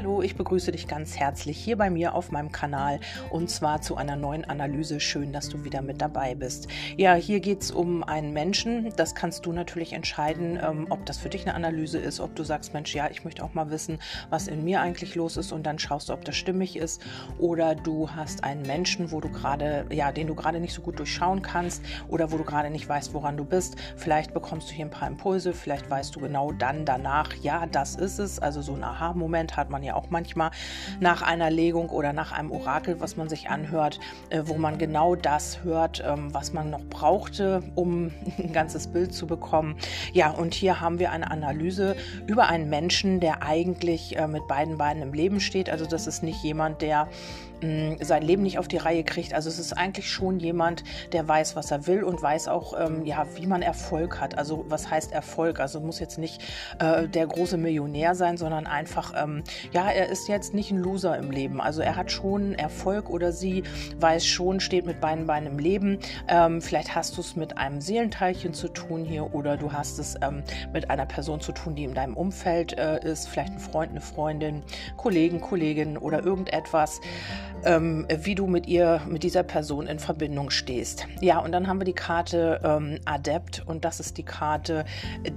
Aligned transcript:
Hallo, 0.00 0.22
ich 0.22 0.34
begrüße 0.34 0.72
dich 0.72 0.88
ganz 0.88 1.18
herzlich 1.18 1.58
hier 1.58 1.76
bei 1.76 1.90
mir 1.90 2.14
auf 2.14 2.32
meinem 2.32 2.50
Kanal 2.50 3.00
und 3.28 3.50
zwar 3.50 3.82
zu 3.82 3.96
einer 3.96 4.16
neuen 4.16 4.46
Analyse. 4.46 4.98
Schön, 4.98 5.30
dass 5.30 5.50
du 5.50 5.62
wieder 5.62 5.82
mit 5.82 6.00
dabei 6.00 6.34
bist. 6.34 6.68
Ja, 6.96 7.12
hier 7.16 7.40
geht 7.40 7.60
es 7.60 7.70
um 7.70 8.02
einen 8.02 8.32
Menschen. 8.32 8.94
Das 8.96 9.14
kannst 9.14 9.44
du 9.44 9.52
natürlich 9.52 9.92
entscheiden, 9.92 10.58
ähm, 10.58 10.86
ob 10.88 11.04
das 11.04 11.18
für 11.18 11.28
dich 11.28 11.42
eine 11.42 11.54
Analyse 11.54 11.98
ist, 11.98 12.18
ob 12.18 12.34
du 12.34 12.44
sagst, 12.44 12.72
Mensch, 12.72 12.94
ja, 12.94 13.10
ich 13.10 13.24
möchte 13.24 13.44
auch 13.44 13.52
mal 13.52 13.70
wissen, 13.70 13.98
was 14.30 14.48
in 14.48 14.64
mir 14.64 14.80
eigentlich 14.80 15.16
los 15.16 15.36
ist 15.36 15.52
und 15.52 15.64
dann 15.64 15.78
schaust 15.78 16.08
du, 16.08 16.14
ob 16.14 16.24
das 16.24 16.34
stimmig 16.34 16.76
ist. 16.76 17.02
Oder 17.38 17.74
du 17.74 18.08
hast 18.10 18.42
einen 18.42 18.62
Menschen, 18.62 19.12
wo 19.12 19.20
du 19.20 19.28
gerade, 19.28 19.84
ja, 19.90 20.12
den 20.12 20.28
du 20.28 20.34
gerade 20.34 20.60
nicht 20.60 20.72
so 20.72 20.80
gut 20.80 20.98
durchschauen 20.98 21.42
kannst 21.42 21.84
oder 22.08 22.32
wo 22.32 22.38
du 22.38 22.44
gerade 22.44 22.70
nicht 22.70 22.88
weißt, 22.88 23.12
woran 23.12 23.36
du 23.36 23.44
bist. 23.44 23.76
Vielleicht 23.96 24.32
bekommst 24.32 24.70
du 24.70 24.72
hier 24.72 24.86
ein 24.86 24.90
paar 24.90 25.08
Impulse, 25.08 25.52
vielleicht 25.52 25.90
weißt 25.90 26.16
du 26.16 26.20
genau 26.20 26.52
dann 26.52 26.86
danach, 26.86 27.34
ja, 27.42 27.66
das 27.66 27.96
ist 27.96 28.18
es. 28.18 28.38
Also 28.38 28.62
so 28.62 28.72
ein 28.72 28.82
Aha-Moment 28.82 29.58
hat 29.58 29.68
man 29.68 29.82
ja 29.82 29.89
ja 29.90 29.96
auch 29.96 30.10
manchmal 30.10 30.50
nach 31.00 31.22
einer 31.22 31.50
Legung 31.50 31.90
oder 31.90 32.12
nach 32.12 32.32
einem 32.32 32.50
Orakel, 32.50 33.00
was 33.00 33.16
man 33.16 33.28
sich 33.28 33.50
anhört, 33.50 34.00
äh, 34.30 34.42
wo 34.44 34.54
man 34.54 34.78
genau 34.78 35.14
das 35.14 35.62
hört, 35.62 36.02
ähm, 36.06 36.32
was 36.32 36.52
man 36.52 36.70
noch 36.70 36.84
brauchte, 36.84 37.62
um 37.74 38.12
ein 38.38 38.52
ganzes 38.52 38.88
Bild 38.88 39.12
zu 39.12 39.26
bekommen. 39.26 39.76
Ja, 40.12 40.30
und 40.30 40.54
hier 40.54 40.80
haben 40.80 40.98
wir 40.98 41.10
eine 41.10 41.30
Analyse 41.30 41.96
über 42.26 42.48
einen 42.48 42.68
Menschen, 42.70 43.20
der 43.20 43.42
eigentlich 43.42 44.16
äh, 44.16 44.26
mit 44.26 44.46
beiden 44.48 44.78
Beinen 44.78 45.02
im 45.02 45.12
Leben 45.12 45.40
steht. 45.40 45.68
Also 45.68 45.86
das 45.86 46.06
ist 46.06 46.22
nicht 46.22 46.42
jemand, 46.42 46.82
der 46.82 47.08
sein 48.00 48.22
Leben 48.22 48.42
nicht 48.42 48.58
auf 48.58 48.68
die 48.68 48.76
Reihe 48.76 49.04
kriegt. 49.04 49.34
Also 49.34 49.48
es 49.48 49.58
ist 49.58 49.72
eigentlich 49.72 50.10
schon 50.10 50.38
jemand, 50.40 50.84
der 51.12 51.26
weiß, 51.26 51.56
was 51.56 51.70
er 51.70 51.86
will 51.86 52.02
und 52.02 52.22
weiß 52.22 52.48
auch, 52.48 52.74
ähm, 52.78 53.04
ja, 53.04 53.26
wie 53.36 53.46
man 53.46 53.62
Erfolg 53.62 54.20
hat. 54.20 54.38
Also 54.38 54.64
was 54.68 54.90
heißt 54.90 55.12
Erfolg? 55.12 55.60
Also 55.60 55.80
muss 55.80 56.00
jetzt 56.00 56.18
nicht 56.18 56.42
äh, 56.78 57.08
der 57.08 57.26
große 57.26 57.56
Millionär 57.56 58.14
sein, 58.14 58.36
sondern 58.36 58.66
einfach, 58.66 59.12
ähm, 59.16 59.42
ja, 59.72 59.90
er 59.90 60.08
ist 60.08 60.28
jetzt 60.28 60.54
nicht 60.54 60.70
ein 60.70 60.78
Loser 60.78 61.18
im 61.18 61.30
Leben. 61.30 61.60
Also 61.60 61.82
er 61.82 61.96
hat 61.96 62.10
schon 62.10 62.54
Erfolg 62.54 63.10
oder 63.10 63.32
sie 63.32 63.62
weiß 63.98 64.26
schon, 64.26 64.60
steht 64.60 64.86
mit 64.86 65.00
beiden 65.00 65.26
Beinen 65.26 65.52
im 65.52 65.58
Leben. 65.58 65.98
Ähm, 66.28 66.62
vielleicht 66.62 66.94
hast 66.94 67.16
du 67.16 67.20
es 67.20 67.36
mit 67.36 67.58
einem 67.58 67.80
Seelenteilchen 67.80 68.54
zu 68.54 68.68
tun 68.68 69.04
hier 69.04 69.34
oder 69.34 69.56
du 69.56 69.72
hast 69.72 69.98
es 69.98 70.16
ähm, 70.22 70.42
mit 70.72 70.90
einer 70.90 71.06
Person 71.06 71.40
zu 71.40 71.52
tun, 71.52 71.74
die 71.74 71.84
in 71.84 71.94
deinem 71.94 72.16
Umfeld 72.16 72.78
äh, 72.78 73.00
ist, 73.04 73.28
vielleicht 73.28 73.52
ein 73.52 73.58
Freund, 73.58 73.90
eine 73.90 74.00
Freundin, 74.00 74.62
Kollegen, 74.96 75.40
Kollegin 75.40 75.98
oder 75.98 76.24
irgendetwas 76.24 77.00
ähm, 77.64 78.06
wie 78.22 78.34
du 78.34 78.46
mit 78.46 78.66
ihr, 78.66 79.02
mit 79.08 79.22
dieser 79.22 79.42
Person 79.42 79.86
in 79.86 79.98
Verbindung 79.98 80.50
stehst. 80.50 81.06
Ja, 81.20 81.38
und 81.38 81.52
dann 81.52 81.66
haben 81.66 81.80
wir 81.80 81.84
die 81.84 81.92
Karte 81.92 82.60
ähm, 82.64 82.98
Adept 83.04 83.62
und 83.66 83.84
das 83.84 84.00
ist 84.00 84.18
die 84.18 84.22
Karte, 84.22 84.84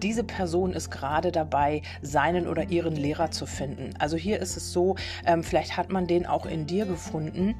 diese 0.02 0.24
Person 0.24 0.74
ist 0.74 0.90
gerade 0.90 1.32
dabei, 1.32 1.82
seinen 2.02 2.48
oder 2.48 2.70
ihren 2.70 2.96
Lehrer 2.96 3.32
zu 3.32 3.46
finden. 3.46 3.92
Also 4.00 4.18
hier 4.18 4.40
ist 4.40 4.58
es 4.58 4.72
so, 4.72 4.96
ähm, 5.26 5.44
vielleicht 5.44 5.78
hat 5.78 5.92
man 5.92 6.08
den 6.08 6.26
auch 6.26 6.46
in 6.46 6.66
dir 6.66 6.86
gefunden 6.86 7.56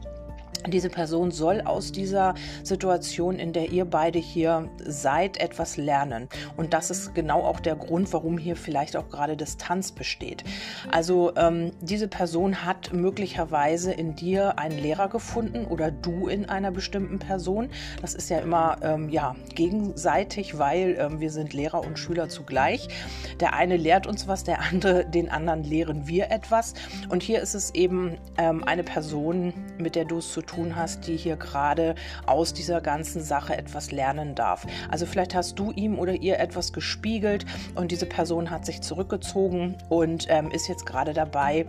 diese 0.68 0.90
Person 0.90 1.32
soll 1.32 1.62
aus 1.62 1.92
dieser 1.92 2.36
Situation, 2.64 3.38
in 3.38 3.54
der 3.54 3.72
ihr 3.72 3.86
beide 3.86 4.20
hier 4.20 4.70
seid, 4.86 5.38
etwas 5.38 5.78
lernen. 5.78 6.30
Und 6.58 6.74
das 6.74 6.90
ist 6.90 7.14
genau 7.14 7.42
auch 7.42 7.60
der 7.60 7.76
Grund, 7.76 8.12
warum 8.14 8.38
hier 8.38 8.56
vielleicht 8.56 8.96
auch 8.96 9.10
gerade 9.10 9.36
Distanz 9.36 9.92
besteht. 9.92 10.44
Also 10.92 11.34
ähm, 11.36 11.72
diese 11.82 12.08
Person 12.08 12.66
hat 12.66 12.94
möglicherweise 12.94 13.92
in 13.92 14.16
dir 14.16 14.58
einen 14.58 14.80
Lehrer 14.80 15.10
gefunden 15.10 15.66
oder 15.66 15.92
du 15.92 16.28
in 16.28 16.48
einer 16.48 16.72
bestimmten 16.72 17.20
Person. 17.20 17.70
Das 18.02 18.14
ist 18.14 18.30
ja 18.30 18.40
immer 18.40 18.78
ähm, 18.82 19.10
ja, 19.10 19.36
gegenseitig, 19.56 20.58
weil 20.58 20.98
ähm, 21.00 21.20
wir 21.20 21.32
sind 21.32 21.54
Lehrer 21.54 21.86
und 21.86 22.00
Schüler 22.00 22.30
zugleich. 22.30 22.88
Der 23.40 23.54
eine 23.54 23.78
lehrt 23.78 24.08
uns 24.08 24.28
was, 24.28 24.44
der 24.44 24.62
andere, 24.62 25.06
den 25.06 25.30
anderen 25.30 25.64
lehren 25.64 26.08
wir 26.08 26.32
etwas. 26.32 26.74
Und 27.10 27.22
hier 27.22 27.42
ist 27.42 27.54
es 27.54 27.74
eben 27.76 28.18
ähm, 28.38 28.64
eine 28.64 28.84
Person, 28.84 29.54
mit 29.78 29.96
der 29.96 30.06
du 30.06 30.20
es 30.20 30.32
zu 30.32 30.42
tun 30.42 30.53
tun 30.54 30.76
hast, 30.76 31.08
die 31.08 31.18
hier 31.18 31.36
gerade 31.36 31.96
aus 32.26 32.54
dieser 32.54 32.82
ganzen 32.82 33.22
Sache 33.22 33.58
etwas 33.58 33.92
lernen 33.92 34.36
darf. 34.36 34.66
Also 34.90 35.06
vielleicht 35.06 35.36
hast 35.36 35.58
du 35.60 35.72
ihm 35.72 36.00
oder 36.00 36.14
ihr 36.14 36.40
etwas 36.40 36.74
gespiegelt 36.74 37.46
und 37.76 37.92
diese 37.92 38.06
Person 38.06 38.50
hat 38.50 38.66
sich 38.66 38.82
zurückgezogen 38.82 39.76
und 39.90 40.28
ähm, 40.30 40.52
ist 40.52 40.68
jetzt 40.68 40.86
gerade 40.86 41.14
dabei, 41.14 41.66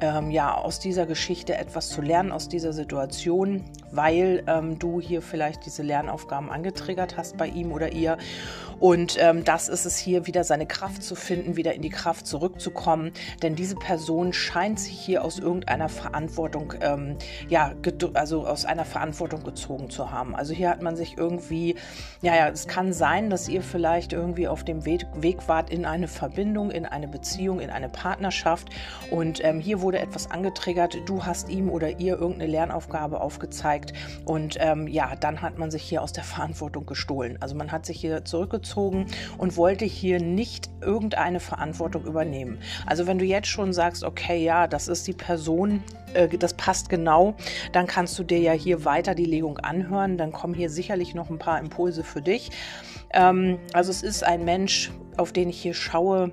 ähm, 0.00 0.30
ja, 0.30 0.54
aus 0.54 0.78
dieser 0.78 1.06
Geschichte 1.06 1.56
etwas 1.56 1.88
zu 1.88 2.02
lernen, 2.02 2.32
aus 2.32 2.48
dieser 2.48 2.72
Situation, 2.72 3.64
weil 3.90 4.42
ähm, 4.46 4.78
du 4.78 5.00
hier 5.00 5.22
vielleicht 5.22 5.66
diese 5.66 5.82
Lernaufgaben 5.82 6.50
angetriggert 6.50 7.16
hast 7.16 7.36
bei 7.36 7.46
ihm 7.46 7.72
oder 7.72 7.92
ihr. 7.92 8.18
Und 8.78 9.16
ähm, 9.18 9.44
das 9.44 9.68
ist 9.68 9.86
es 9.86 9.96
hier, 9.96 10.26
wieder 10.26 10.44
seine 10.44 10.66
Kraft 10.66 11.02
zu 11.02 11.14
finden, 11.14 11.56
wieder 11.56 11.74
in 11.74 11.82
die 11.82 11.90
Kraft 11.90 12.26
zurückzukommen. 12.26 13.12
Denn 13.42 13.54
diese 13.54 13.74
Person 13.74 14.32
scheint 14.32 14.78
sich 14.78 14.98
hier 14.98 15.24
aus 15.24 15.38
irgendeiner 15.38 15.88
Verantwortung, 15.88 16.74
ähm, 16.80 17.16
ja, 17.48 17.72
also 18.14 18.46
aus 18.46 18.64
einer 18.64 18.84
Verantwortung 18.84 19.44
gezogen 19.44 19.88
zu 19.88 20.10
haben. 20.10 20.34
Also 20.34 20.52
hier 20.52 20.68
hat 20.68 20.82
man 20.82 20.96
sich 20.96 21.16
irgendwie, 21.16 21.76
ja, 22.20 22.36
ja, 22.36 22.48
es 22.48 22.66
kann 22.66 22.92
sein, 22.92 23.30
dass 23.30 23.48
ihr 23.48 23.62
vielleicht 23.62 24.12
irgendwie 24.12 24.48
auf 24.48 24.64
dem 24.64 24.84
Weg, 24.84 25.06
Weg 25.14 25.48
wart 25.48 25.70
in 25.70 25.86
eine 25.86 26.08
Verbindung, 26.08 26.70
in 26.70 26.84
eine 26.84 27.08
Beziehung, 27.08 27.60
in 27.60 27.70
eine 27.70 27.88
Partnerschaft. 27.88 28.68
Und 29.10 29.42
ähm, 29.42 29.60
hier 29.60 29.80
wurde 29.80 30.00
etwas 30.00 30.30
angetriggert. 30.30 30.98
Du 31.06 31.24
hast 31.24 31.48
ihm 31.48 31.70
oder 31.70 31.98
ihr 31.98 32.18
irgendeine 32.18 32.50
Lernaufgabe 32.50 33.20
aufgezeigt. 33.20 33.75
Und 34.24 34.56
ähm, 34.60 34.86
ja, 34.88 35.14
dann 35.16 35.42
hat 35.42 35.58
man 35.58 35.70
sich 35.70 35.82
hier 35.82 36.02
aus 36.02 36.12
der 36.12 36.24
Verantwortung 36.24 36.86
gestohlen. 36.86 37.38
Also 37.40 37.54
man 37.54 37.72
hat 37.72 37.86
sich 37.86 38.00
hier 38.00 38.24
zurückgezogen 38.24 38.46
zurückgezogen 38.46 39.06
und 39.38 39.56
wollte 39.56 39.84
hier 39.84 40.20
nicht 40.20 40.70
irgendeine 40.80 41.40
Verantwortung 41.40 42.04
übernehmen. 42.04 42.58
Also 42.86 43.06
wenn 43.06 43.18
du 43.18 43.24
jetzt 43.24 43.48
schon 43.48 43.72
sagst, 43.72 44.04
okay, 44.04 44.42
ja, 44.42 44.66
das 44.66 44.88
ist 44.88 45.06
die 45.06 45.12
Person, 45.12 45.82
äh, 46.14 46.28
das 46.28 46.54
passt 46.54 46.88
genau, 46.88 47.34
dann 47.72 47.86
kannst 47.86 48.18
du 48.18 48.24
dir 48.24 48.38
ja 48.38 48.52
hier 48.52 48.84
weiter 48.84 49.14
die 49.14 49.24
Legung 49.24 49.58
anhören. 49.58 50.18
Dann 50.18 50.32
kommen 50.32 50.54
hier 50.54 50.70
sicherlich 50.70 51.14
noch 51.14 51.30
ein 51.30 51.38
paar 51.38 51.58
Impulse 51.58 52.04
für 52.04 52.22
dich. 52.22 52.50
Ähm, 53.12 53.58
also 53.72 53.90
es 53.90 54.02
ist 54.02 54.24
ein 54.24 54.44
Mensch, 54.44 54.90
auf 55.16 55.32
den 55.32 55.48
ich 55.48 55.60
hier 55.60 55.74
schaue, 55.74 56.32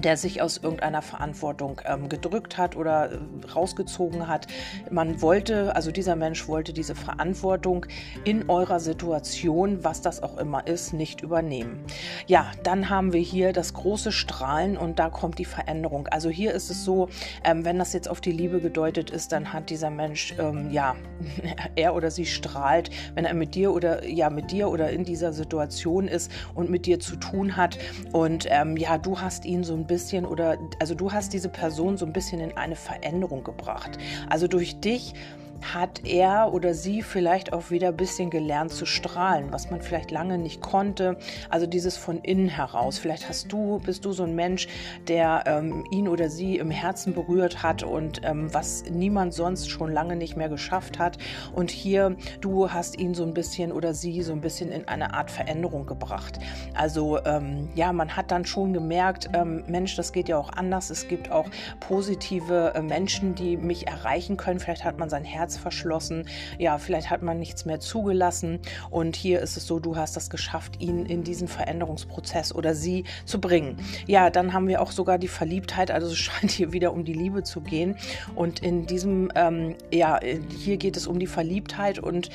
der 0.00 0.16
sich 0.16 0.42
aus 0.42 0.58
irgendeiner 0.58 1.02
Verantwortung 1.02 1.80
ähm, 1.84 2.08
gedrückt 2.08 2.58
hat 2.58 2.76
oder 2.76 3.12
äh, 3.12 3.18
rausgezogen 3.54 4.28
hat. 4.28 4.46
Man 4.90 5.20
wollte, 5.22 5.74
also 5.74 5.90
dieser 5.90 6.16
Mensch 6.16 6.48
wollte 6.48 6.72
diese 6.72 6.94
Verantwortung 6.94 7.86
in 8.24 8.48
eurer 8.48 8.80
Situation, 8.80 9.84
was 9.84 10.00
das 10.00 10.22
auch 10.22 10.38
immer 10.38 10.66
ist, 10.66 10.92
nicht 10.92 11.22
übernehmen. 11.22 11.84
Ja, 12.26 12.50
dann 12.62 12.90
haben 12.90 13.12
wir 13.12 13.20
hier 13.20 13.52
das 13.52 13.74
große 13.74 14.12
Strahlen 14.12 14.76
und 14.76 14.98
da 14.98 15.10
kommt 15.10 15.38
die 15.38 15.44
Veränderung. 15.44 16.06
Also 16.08 16.28
hier 16.28 16.52
ist 16.52 16.70
es 16.70 16.84
so, 16.84 17.08
ähm, 17.44 17.64
wenn 17.64 17.78
das 17.78 17.92
jetzt 17.92 18.08
auf 18.08 18.20
die 18.20 18.32
Liebe 18.32 18.60
gedeutet 18.60 19.10
ist, 19.10 19.32
dann 19.32 19.52
hat 19.52 19.70
dieser 19.70 19.90
Mensch, 19.90 20.34
ähm, 20.38 20.70
ja, 20.70 20.94
er 21.74 21.94
oder 21.94 22.10
sie 22.10 22.26
strahlt, 22.26 22.90
wenn 23.14 23.24
er 23.24 23.34
mit 23.34 23.54
dir 23.54 23.72
oder 23.72 24.06
ja 24.06 24.30
mit 24.30 24.50
dir 24.50 24.68
oder 24.68 24.90
in 24.90 25.04
dieser 25.04 25.32
Situation 25.32 26.08
ist 26.08 26.30
und 26.54 26.70
mit 26.70 26.86
dir 26.86 27.00
zu 27.00 27.16
tun 27.16 27.56
hat 27.56 27.78
und 28.12 28.46
ähm, 28.48 28.76
ja, 28.76 28.98
du 28.98 29.20
hast 29.20 29.44
ihn 29.44 29.64
so 29.64 29.74
ein 29.74 29.86
bisschen 29.88 30.24
oder 30.24 30.58
also 30.78 30.94
du 30.94 31.10
hast 31.10 31.32
diese 31.32 31.48
Person 31.48 31.96
so 31.96 32.06
ein 32.06 32.12
bisschen 32.12 32.40
in 32.40 32.56
eine 32.56 32.76
Veränderung 32.76 33.42
gebracht. 33.42 33.98
Also 34.28 34.46
durch 34.46 34.78
dich 34.80 35.14
hat 35.62 36.04
er 36.04 36.52
oder 36.52 36.74
sie 36.74 37.02
vielleicht 37.02 37.52
auch 37.52 37.70
wieder 37.70 37.88
ein 37.88 37.96
bisschen 37.96 38.30
gelernt 38.30 38.72
zu 38.72 38.86
strahlen, 38.86 39.52
was 39.52 39.70
man 39.70 39.82
vielleicht 39.82 40.10
lange 40.10 40.38
nicht 40.38 40.60
konnte. 40.60 41.16
Also 41.50 41.66
dieses 41.66 41.96
von 41.96 42.18
innen 42.18 42.48
heraus. 42.48 42.98
Vielleicht 42.98 43.28
hast 43.28 43.52
du, 43.52 43.80
bist 43.84 44.04
du 44.04 44.12
so 44.12 44.24
ein 44.24 44.34
Mensch, 44.34 44.68
der 45.06 45.44
ähm, 45.46 45.84
ihn 45.90 46.08
oder 46.08 46.30
sie 46.30 46.56
im 46.56 46.70
Herzen 46.70 47.14
berührt 47.14 47.62
hat 47.62 47.82
und 47.82 48.20
ähm, 48.24 48.52
was 48.52 48.84
niemand 48.90 49.34
sonst 49.34 49.70
schon 49.70 49.92
lange 49.92 50.16
nicht 50.16 50.36
mehr 50.36 50.48
geschafft 50.48 50.98
hat. 50.98 51.18
Und 51.54 51.70
hier, 51.70 52.16
du 52.40 52.70
hast 52.70 52.98
ihn 52.98 53.14
so 53.14 53.24
ein 53.24 53.34
bisschen 53.34 53.72
oder 53.72 53.94
sie 53.94 54.22
so 54.22 54.32
ein 54.32 54.40
bisschen 54.40 54.70
in 54.70 54.88
eine 54.88 55.14
Art 55.14 55.30
Veränderung 55.30 55.86
gebracht. 55.86 56.38
Also 56.74 57.18
ähm, 57.24 57.68
ja, 57.74 57.92
man 57.92 58.16
hat 58.16 58.30
dann 58.30 58.44
schon 58.44 58.72
gemerkt, 58.72 59.30
ähm, 59.34 59.64
Mensch, 59.66 59.96
das 59.96 60.12
geht 60.12 60.28
ja 60.28 60.38
auch 60.38 60.50
anders. 60.50 60.90
Es 60.90 61.08
gibt 61.08 61.30
auch 61.30 61.46
positive 61.80 62.72
äh, 62.74 62.82
Menschen, 62.82 63.34
die 63.34 63.56
mich 63.56 63.86
erreichen 63.86 64.36
können. 64.36 64.60
Vielleicht 64.60 64.84
hat 64.84 64.98
man 64.98 65.10
sein 65.10 65.24
Herz 65.24 65.47
Herz 65.48 65.56
verschlossen. 65.56 66.24
Ja, 66.58 66.76
vielleicht 66.76 67.08
hat 67.08 67.22
man 67.22 67.38
nichts 67.38 67.64
mehr 67.64 67.80
zugelassen. 67.80 68.60
Und 68.90 69.16
hier 69.16 69.40
ist 69.40 69.56
es 69.56 69.66
so, 69.66 69.80
du 69.80 69.96
hast 69.96 70.14
das 70.14 70.28
geschafft, 70.28 70.80
ihn 70.80 71.06
in 71.06 71.24
diesen 71.24 71.48
Veränderungsprozess 71.48 72.54
oder 72.54 72.74
sie 72.74 73.04
zu 73.24 73.40
bringen. 73.40 73.78
Ja, 74.06 74.28
dann 74.28 74.52
haben 74.52 74.68
wir 74.68 74.82
auch 74.82 74.92
sogar 74.92 75.16
die 75.16 75.28
Verliebtheit. 75.28 75.90
Also 75.90 76.08
es 76.08 76.18
scheint 76.18 76.50
hier 76.50 76.72
wieder 76.72 76.92
um 76.92 77.04
die 77.04 77.14
Liebe 77.14 77.42
zu 77.42 77.62
gehen. 77.62 77.96
Und 78.34 78.60
in 78.60 78.86
diesem, 78.86 79.32
ähm, 79.34 79.74
ja, 79.90 80.20
hier 80.58 80.76
geht 80.76 80.98
es 80.98 81.06
um 81.06 81.18
die 81.18 81.26
Verliebtheit 81.26 81.98
und 81.98 82.28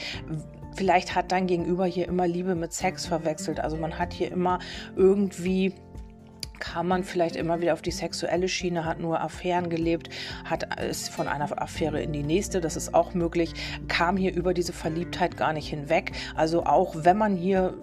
Vielleicht 0.75 1.13
hat 1.13 1.31
dein 1.31 1.45
Gegenüber 1.45 1.86
hier 1.86 2.07
immer 2.07 2.27
Liebe 2.27 2.56
mit 2.56 2.74
Sex 2.74 3.06
verwechselt. 3.06 3.59
Also 3.59 3.77
man 3.77 4.00
hat 4.00 4.12
hier 4.12 4.31
immer 4.31 4.57
irgendwie 4.95 5.75
kam 6.63 6.88
man 6.88 7.04
vielleicht 7.04 7.36
immer 7.36 7.60
wieder 7.60 7.74
auf 7.74 7.81
die 7.81 7.92
sexuelle 7.92 8.48
Schiene, 8.48 8.86
hat 8.86 8.98
nur 8.98 9.19
Affären 9.19 9.69
gelebt, 9.69 10.07
hat 10.45 10.80
ist 10.80 11.10
von 11.10 11.27
einer 11.27 11.62
Affäre 11.62 12.01
in 12.01 12.13
die 12.13 12.24
nächste, 12.24 12.62
das 12.62 12.77
ist 12.77 12.94
auch 12.94 13.13
möglich, 13.13 13.54
kam 13.89 14.15
hier 14.15 14.33
über 14.33 14.54
diese 14.54 14.71
Verliebtheit 14.71 15.36
gar 15.36 15.51
nicht 15.51 15.68
hinweg. 15.68 16.13
Also 16.36 16.63
auch 16.63 16.95
wenn 16.95 17.18
man 17.18 17.36
hier 17.36 17.74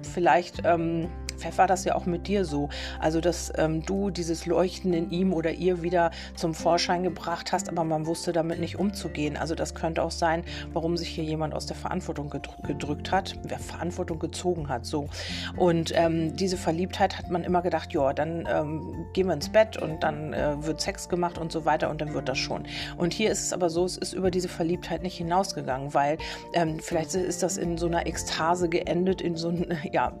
vielleicht 0.00 0.62
ähm, 0.64 1.08
vielleicht 1.36 1.58
war 1.58 1.66
das 1.66 1.84
ja 1.84 1.94
auch 1.94 2.06
mit 2.06 2.28
dir 2.28 2.44
so. 2.44 2.68
Also, 3.00 3.20
dass 3.20 3.52
ähm, 3.56 3.84
du 3.84 4.10
dieses 4.10 4.46
Leuchten 4.46 4.92
in 4.92 5.10
ihm 5.10 5.32
oder 5.32 5.52
ihr 5.52 5.82
wieder 5.82 6.10
zum 6.34 6.54
Vorschein 6.54 7.02
gebracht 7.02 7.52
hast, 7.52 7.68
aber 7.68 7.84
man 7.84 8.06
wusste 8.06 8.32
damit 8.32 8.60
nicht 8.60 8.78
umzugehen. 8.78 9.36
Also, 9.36 9.54
das 9.54 9.74
könnte 9.74 10.02
auch 10.02 10.10
sein, 10.10 10.44
warum 10.72 10.96
sich 10.96 11.08
hier 11.08 11.24
jemand 11.24 11.54
aus 11.54 11.66
der 11.66 11.76
Verantwortung 11.76 12.32
gedrückt 12.66 13.10
hat, 13.12 13.36
wer 13.42 13.58
Verantwortung 13.58 14.18
gezogen 14.18 14.68
hat, 14.68 14.86
so. 14.86 15.08
Und 15.56 15.92
ähm, 15.94 16.36
diese 16.36 16.56
Verliebtheit 16.56 17.18
hat 17.18 17.30
man 17.30 17.44
immer 17.44 17.62
gedacht, 17.62 17.92
ja, 17.92 18.12
dann 18.12 18.48
ähm, 18.50 19.06
gehen 19.12 19.26
wir 19.26 19.34
ins 19.34 19.48
Bett 19.48 19.76
und 19.76 20.02
dann 20.02 20.32
äh, 20.32 20.56
wird 20.64 20.80
Sex 20.80 21.08
gemacht 21.08 21.38
und 21.38 21.52
so 21.52 21.64
weiter 21.64 21.90
und 21.90 22.00
dann 22.00 22.14
wird 22.14 22.28
das 22.28 22.38
schon. 22.38 22.64
Und 22.96 23.12
hier 23.12 23.30
ist 23.30 23.42
es 23.42 23.52
aber 23.52 23.70
so, 23.70 23.84
es 23.84 23.96
ist 23.96 24.12
über 24.12 24.30
diese 24.30 24.48
Verliebtheit 24.48 25.02
nicht 25.02 25.16
hinausgegangen, 25.16 25.94
weil 25.94 26.18
ähm, 26.52 26.78
vielleicht 26.80 27.14
ist 27.14 27.42
das 27.42 27.56
in 27.56 27.78
so 27.78 27.86
einer 27.86 28.06
Ekstase 28.06 28.68
geendet, 28.68 29.20
in 29.20 29.36
so 29.36 29.48
einem 29.48 29.66
ja, 29.92 30.12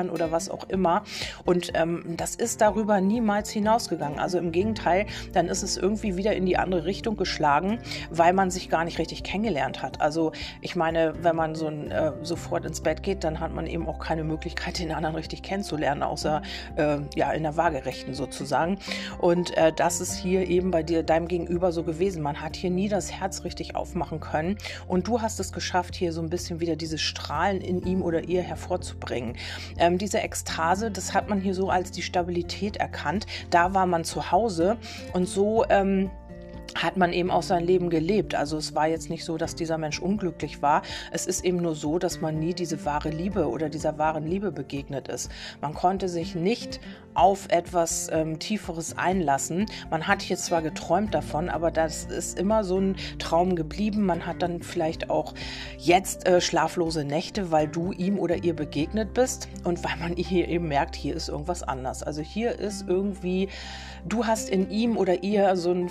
Sexabenteuern 0.00 0.10
oder 0.10 0.32
was 0.32 0.48
auch 0.50 0.68
immer. 0.68 1.02
Und 1.44 1.72
ähm, 1.74 2.04
das 2.16 2.34
ist 2.34 2.60
darüber 2.60 3.00
niemals 3.00 3.50
hinausgegangen. 3.50 4.18
Also 4.18 4.38
im 4.38 4.52
Gegenteil, 4.52 5.06
dann 5.32 5.48
ist 5.48 5.62
es 5.62 5.76
irgendwie 5.76 6.16
wieder 6.16 6.34
in 6.34 6.46
die 6.46 6.56
andere 6.56 6.84
Richtung 6.84 7.16
geschlagen, 7.16 7.78
weil 8.10 8.32
man 8.32 8.50
sich 8.50 8.68
gar 8.68 8.84
nicht 8.84 8.98
richtig 8.98 9.22
kennengelernt 9.22 9.82
hat. 9.82 10.00
Also 10.00 10.32
ich 10.60 10.76
meine, 10.76 11.14
wenn 11.22 11.36
man 11.36 11.54
so 11.54 11.66
ein, 11.66 11.90
äh, 11.90 12.12
sofort 12.22 12.64
ins 12.64 12.80
Bett 12.80 13.02
geht, 13.02 13.24
dann 13.24 13.40
hat 13.40 13.52
man 13.52 13.66
eben 13.66 13.86
auch 13.88 13.98
keine 13.98 14.24
Möglichkeit, 14.24 14.78
den 14.78 14.92
anderen 14.92 15.16
richtig 15.16 15.42
kennenzulernen, 15.42 16.02
außer 16.02 16.42
äh, 16.76 16.98
ja 17.14 17.32
in 17.32 17.42
der 17.42 17.56
Waagerechten 17.56 18.14
sozusagen. 18.14 18.78
Und 19.18 19.56
äh, 19.56 19.72
das 19.72 20.00
ist 20.00 20.14
hier 20.16 20.48
eben 20.48 20.70
bei 20.70 20.82
dir, 20.82 21.02
deinem 21.02 21.28
Gegenüber 21.28 21.72
so 21.72 21.82
gewesen. 21.82 22.22
Man 22.22 22.40
hat 22.40 22.56
hier 22.56 22.70
nie 22.70 22.88
das 22.88 23.12
Herz 23.12 23.44
richtig 23.44 23.76
aufmachen 23.76 24.20
können. 24.20 24.56
Und 24.86 25.08
du 25.08 25.20
hast 25.20 25.40
es 25.40 25.52
geschafft, 25.52 25.94
hier 25.94 26.12
so 26.12 26.22
ein 26.22 26.30
bisschen 26.30 26.60
wieder 26.60 26.76
diese 26.76 26.98
Strahlen 26.98 27.60
in 27.60 27.82
ihm 27.82 28.02
oder 28.02 28.28
ihr 28.28 28.42
hervorzubringen. 28.42 29.36
Ähm, 29.90 29.98
diese 29.98 30.20
Ekstase, 30.20 30.90
das 30.90 31.14
hat 31.14 31.28
man 31.28 31.40
hier 31.40 31.54
so 31.54 31.70
als 31.70 31.90
die 31.90 32.02
Stabilität 32.02 32.76
erkannt. 32.76 33.26
Da 33.50 33.74
war 33.74 33.86
man 33.86 34.04
zu 34.04 34.30
Hause 34.30 34.76
und 35.12 35.28
so. 35.28 35.64
Ähm, 35.68 36.10
hat 36.74 36.96
man 36.96 37.12
eben 37.12 37.30
auch 37.30 37.42
sein 37.42 37.64
Leben 37.64 37.90
gelebt. 37.90 38.34
Also 38.34 38.56
es 38.56 38.74
war 38.74 38.86
jetzt 38.86 39.10
nicht 39.10 39.24
so, 39.24 39.36
dass 39.36 39.54
dieser 39.54 39.78
Mensch 39.78 40.00
unglücklich 40.00 40.62
war. 40.62 40.82
Es 41.10 41.26
ist 41.26 41.44
eben 41.44 41.58
nur 41.58 41.74
so, 41.74 41.98
dass 41.98 42.20
man 42.20 42.38
nie 42.38 42.54
diese 42.54 42.84
wahre 42.84 43.10
Liebe 43.10 43.48
oder 43.48 43.68
dieser 43.68 43.98
wahren 43.98 44.26
Liebe 44.26 44.52
begegnet 44.52 45.08
ist. 45.08 45.30
Man 45.60 45.74
konnte 45.74 46.08
sich 46.08 46.34
nicht 46.34 46.80
auf 47.14 47.48
etwas 47.50 48.08
ähm, 48.12 48.38
Tieferes 48.38 48.96
einlassen. 48.96 49.66
Man 49.90 50.06
hat 50.06 50.22
hier 50.22 50.36
zwar 50.36 50.62
geträumt 50.62 51.14
davon, 51.14 51.48
aber 51.48 51.70
das 51.70 52.04
ist 52.04 52.38
immer 52.38 52.64
so 52.64 52.78
ein 52.78 52.96
Traum 53.18 53.56
geblieben. 53.56 54.06
Man 54.06 54.26
hat 54.26 54.42
dann 54.42 54.62
vielleicht 54.62 55.10
auch 55.10 55.34
jetzt 55.76 56.26
äh, 56.26 56.40
schlaflose 56.40 57.04
Nächte, 57.04 57.50
weil 57.50 57.68
du 57.68 57.92
ihm 57.92 58.18
oder 58.18 58.44
ihr 58.44 58.54
begegnet 58.54 59.12
bist 59.12 59.48
und 59.64 59.82
weil 59.84 59.96
man 59.98 60.16
hier 60.16 60.48
eben 60.48 60.68
merkt, 60.68 60.94
hier 60.94 61.16
ist 61.16 61.28
irgendwas 61.28 61.62
anders. 61.62 62.02
Also 62.02 62.22
hier 62.22 62.58
ist 62.58 62.84
irgendwie, 62.88 63.48
du 64.08 64.26
hast 64.26 64.48
in 64.48 64.70
ihm 64.70 64.96
oder 64.96 65.22
ihr 65.22 65.56
so 65.56 65.70
einen 65.70 65.88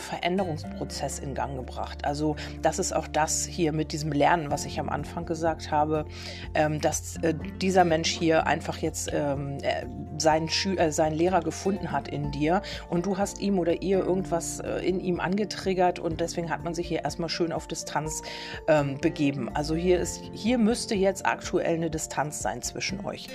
Veränderungsprozess 0.69 1.19
in 1.19 1.33
Gang 1.33 1.56
gebracht. 1.56 2.06
Also 2.06 2.36
das 2.62 2.80
ist 2.80 2.95
auch 2.95 3.07
das 3.07 3.45
hier 3.45 3.71
mit 3.71 3.92
diesem 3.92 4.12
Lernen, 4.12 4.51
was 4.51 4.66
ich 4.66 4.80
am 4.80 4.89
Anfang 4.89 5.25
gesagt 5.25 5.71
habe, 5.71 6.06
ähm, 6.54 6.80
dass 6.81 7.18
äh, 7.18 7.33
dieser 7.62 7.86
Mensch 7.86 8.10
hier 8.10 8.48
einfach 8.48 8.77
jetzt 8.77 9.10
ähm, 9.13 9.57
äh, 9.62 9.86
seinen, 10.18 10.50
Schü 10.50 10.75
äh, 10.75 10.92
seinen 10.92 11.16
Lehrer 11.16 11.42
gefunden 11.42 11.92
hat 11.92 12.07
in 12.07 12.31
dir 12.31 12.62
und 12.89 13.06
du 13.06 13.18
hast 13.18 13.39
ihm 13.39 13.60
oder 13.60 13.81
ihr 13.81 14.00
irgendwas 14.00 14.60
äh, 14.60 14.80
in 14.80 15.00
ihm 15.00 15.19
angetriggert 15.19 16.00
und 16.00 16.19
deswegen 16.19 16.50
hat 16.50 16.63
man 16.63 16.74
sich 16.74 16.88
hier 16.88 17.04
erstmal 17.04 17.30
schön 17.30 17.51
auf 17.51 17.68
Distanz 17.68 18.21
ähm, 18.68 18.98
begeben. 19.00 19.50
Also 19.54 19.75
hier 19.75 20.00
ist, 20.00 20.21
hier 20.33 20.57
müsste 20.57 20.95
jetzt 20.95 21.25
aktuell 21.25 21.75
eine 21.75 21.89
Distanz 21.89 22.39
sein 22.39 22.62
zwischen 22.62 23.06
euch. 23.06 23.27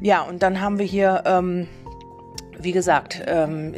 Ja, 0.00 0.22
und 0.22 0.42
dann 0.42 0.60
haben 0.60 0.78
wir 0.78 0.86
hier 0.86 1.22
ähm, 1.26 1.68
wie 2.58 2.72
gesagt, 2.72 3.22
ähm, 3.26 3.74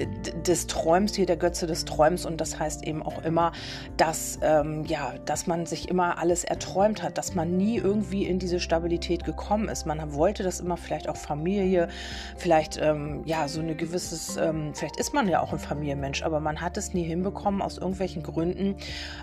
des 0.47 0.67
Träums 0.67 1.15
hier 1.15 1.27
der 1.27 1.37
Götze 1.37 1.67
des 1.67 1.85
Träums 1.85 2.25
und 2.25 2.41
das 2.41 2.59
heißt 2.59 2.85
eben 2.85 3.03
auch 3.03 3.25
immer, 3.25 3.53
dass 3.97 4.39
ähm, 4.43 4.85
ja, 4.87 5.15
dass 5.25 5.47
man 5.47 5.67
sich 5.67 5.89
immer 5.89 6.19
alles 6.19 6.45
erträumt 6.45 7.03
hat, 7.03 7.19
dass 7.19 7.35
man 7.35 7.57
nie 7.57 7.77
irgendwie 7.77 8.27
in 8.27 8.39
diese 8.39 8.61
Stabilität 8.61 9.25
gekommen 9.25 9.69
ist. 9.69 9.87
Man 9.87 10.15
wollte 10.15 10.43
das 10.43 10.61
immer 10.61 10.77
vielleicht 10.77 11.09
auch 11.09 11.17
Familie, 11.17 11.89
vielleicht 12.37 12.79
ähm, 12.81 13.23
ja 13.25 13.49
so 13.49 13.61
eine 13.61 13.75
gewisses, 13.75 14.37
ähm, 14.37 14.73
vielleicht 14.75 14.97
ist 14.97 15.13
man 15.13 15.29
ja 15.29 15.41
auch 15.41 15.53
ein 15.53 15.59
Familienmensch, 15.59 16.23
aber 16.23 16.41
man 16.41 16.61
hat 16.61 16.77
es 16.77 16.95
nie 16.95 17.05
hinbekommen 17.05 17.63
aus 17.63 17.79
irgendwelchen 17.79 18.23
Gründen. 18.23 18.77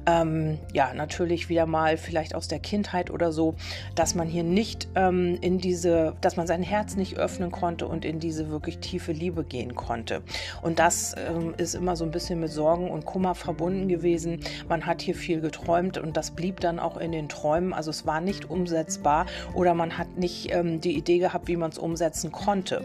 Ähm, 0.06 0.60
ja, 0.74 0.94
natürlich 0.94 1.50
wieder 1.50 1.66
mal 1.66 1.98
vielleicht 1.98 2.36
aus 2.36 2.48
der 2.48 2.60
Kindheit 2.60 3.10
oder 3.10 3.32
so, 3.32 3.56
dass 3.96 4.16
man 4.16 4.28
hier 4.28 4.44
nicht 4.44 4.88
ähm, 4.96 5.38
in 5.42 5.60
diese, 5.60 6.16
dass 6.22 6.36
man 6.36 6.48
sein 6.48 6.64
Herz 6.64 6.96
nicht 6.96 7.18
öffnen 7.18 7.52
konnte 7.52 7.88
und 7.88 8.06
in 8.06 8.20
diese 8.20 8.50
wirklich 8.50 8.80
tiefe 8.80 9.12
Liebe 9.12 9.45
gehen 9.50 9.76
konnte. 9.76 10.22
Und 10.62 10.80
das 10.80 11.16
ähm, 11.18 11.54
ist 11.58 11.76
immer 11.76 11.96
so 11.96 12.06
ein 12.06 12.12
bisschen 12.12 12.40
mit 12.40 12.52
Sorgen 12.52 12.90
und 12.90 13.06
Kummer 13.06 13.36
verbunden 13.36 13.88
gewesen. 13.88 14.42
Man 14.68 14.86
hat 14.86 15.02
hier 15.02 15.16
viel 15.16 15.42
geträumt 15.42 15.98
und 15.98 16.18
das 16.18 16.32
blieb 16.32 16.60
dann 16.60 16.80
auch 16.80 16.98
in 16.98 17.12
den 17.12 17.30
Träumen. 17.30 17.74
Also 17.74 17.92
es 17.92 18.06
war 18.06 18.22
nicht 18.22 18.50
umsetzbar 18.50 19.26
oder 19.54 19.74
man 19.74 19.98
hat 19.98 20.18
nicht 20.18 20.54
ähm, 20.54 20.82
die 20.82 20.98
Idee 20.98 21.20
gehabt, 21.20 21.48
wie 21.48 21.58
man 21.58 21.72
es 21.72 21.78
umsetzen 21.78 22.32
konnte. 22.32 22.82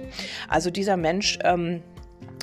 Also 0.48 0.70
dieser 0.70 0.96
Mensch 0.96 1.38
ähm, 1.44 1.82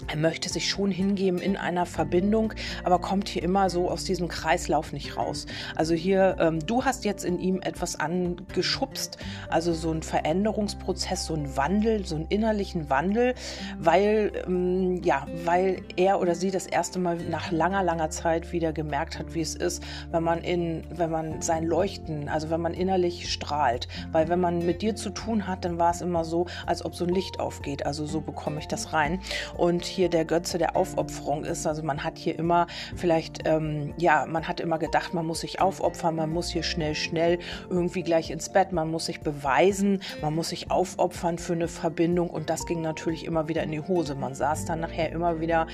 er 0.05 0.17
möchte 0.17 0.49
sich 0.49 0.69
schon 0.69 0.91
hingeben 0.91 1.39
in 1.39 1.57
einer 1.57 1.85
Verbindung, 1.85 2.53
aber 2.83 2.99
kommt 2.99 3.27
hier 3.27 3.43
immer 3.43 3.69
so 3.69 3.89
aus 3.89 4.03
diesem 4.03 4.27
Kreislauf 4.27 4.93
nicht 4.93 5.17
raus. 5.17 5.47
Also 5.75 5.95
hier, 5.95 6.37
ähm, 6.39 6.65
du 6.65 6.85
hast 6.85 7.03
jetzt 7.03 7.25
in 7.25 7.39
ihm 7.39 7.61
etwas 7.61 7.99
angeschubst, 7.99 9.17
also 9.49 9.73
so 9.73 9.91
ein 9.91 10.03
Veränderungsprozess, 10.03 11.25
so 11.25 11.33
ein 11.33 11.57
Wandel, 11.57 12.05
so 12.05 12.15
einen 12.15 12.27
innerlichen 12.27 12.89
Wandel, 12.89 13.33
weil, 13.79 14.31
ähm, 14.47 15.01
ja, 15.03 15.25
weil 15.43 15.81
er 15.95 16.21
oder 16.21 16.35
sie 16.35 16.51
das 16.51 16.67
erste 16.67 16.99
Mal 16.99 17.17
nach 17.29 17.51
langer, 17.51 17.83
langer 17.83 18.09
Zeit 18.09 18.51
wieder 18.51 18.71
gemerkt 18.73 19.19
hat, 19.19 19.33
wie 19.33 19.41
es 19.41 19.55
ist, 19.55 19.83
wenn 20.11 20.23
man 20.23 20.41
in, 20.41 20.83
wenn 20.91 21.09
man 21.09 21.41
sein 21.41 21.65
Leuchten, 21.65 22.29
also 22.29 22.49
wenn 22.49 22.61
man 22.61 22.73
innerlich 22.73 23.31
strahlt. 23.31 23.87
Weil 24.11 24.29
wenn 24.29 24.39
man 24.39 24.65
mit 24.65 24.81
dir 24.81 24.95
zu 24.95 25.09
tun 25.09 25.47
hat, 25.47 25.65
dann 25.65 25.79
war 25.79 25.91
es 25.91 26.01
immer 26.01 26.23
so, 26.23 26.45
als 26.65 26.85
ob 26.85 26.95
so 26.95 27.05
ein 27.05 27.13
Licht 27.13 27.39
aufgeht. 27.39 27.85
Also 27.85 28.05
so 28.05 28.21
bekomme 28.21 28.59
ich 28.59 28.67
das 28.67 28.93
rein. 28.93 29.19
Und 29.57 29.86
hier 29.87 30.09
der 30.09 30.25
Götze 30.25 30.57
der 30.57 30.75
Aufopferung 30.75 31.43
ist. 31.43 31.65
Also 31.65 31.83
man 31.83 32.03
hat 32.03 32.17
hier 32.17 32.37
immer 32.37 32.67
vielleicht, 32.95 33.47
ähm, 33.47 33.93
ja, 33.97 34.25
man 34.27 34.47
hat 34.47 34.59
immer 34.59 34.77
gedacht, 34.77 35.13
man 35.13 35.25
muss 35.25 35.41
sich 35.41 35.61
aufopfern, 35.61 36.15
man 36.15 36.29
muss 36.29 36.49
hier 36.49 36.63
schnell, 36.63 36.95
schnell 36.95 37.39
irgendwie 37.69 38.03
gleich 38.03 38.29
ins 38.29 38.49
Bett, 38.49 38.71
man 38.71 38.89
muss 38.91 39.05
sich 39.05 39.21
beweisen, 39.21 40.01
man 40.21 40.35
muss 40.35 40.49
sich 40.49 40.69
aufopfern 40.71 41.37
für 41.37 41.53
eine 41.53 41.67
Verbindung 41.67 42.29
und 42.29 42.49
das 42.49 42.65
ging 42.65 42.81
natürlich 42.81 43.25
immer 43.25 43.47
wieder 43.47 43.63
in 43.63 43.71
die 43.71 43.81
Hose. 43.81 44.15
Man 44.15 44.35
saß 44.35 44.65
dann 44.65 44.79
nachher 44.79 45.11
immer 45.11 45.39
wieder 45.39 45.67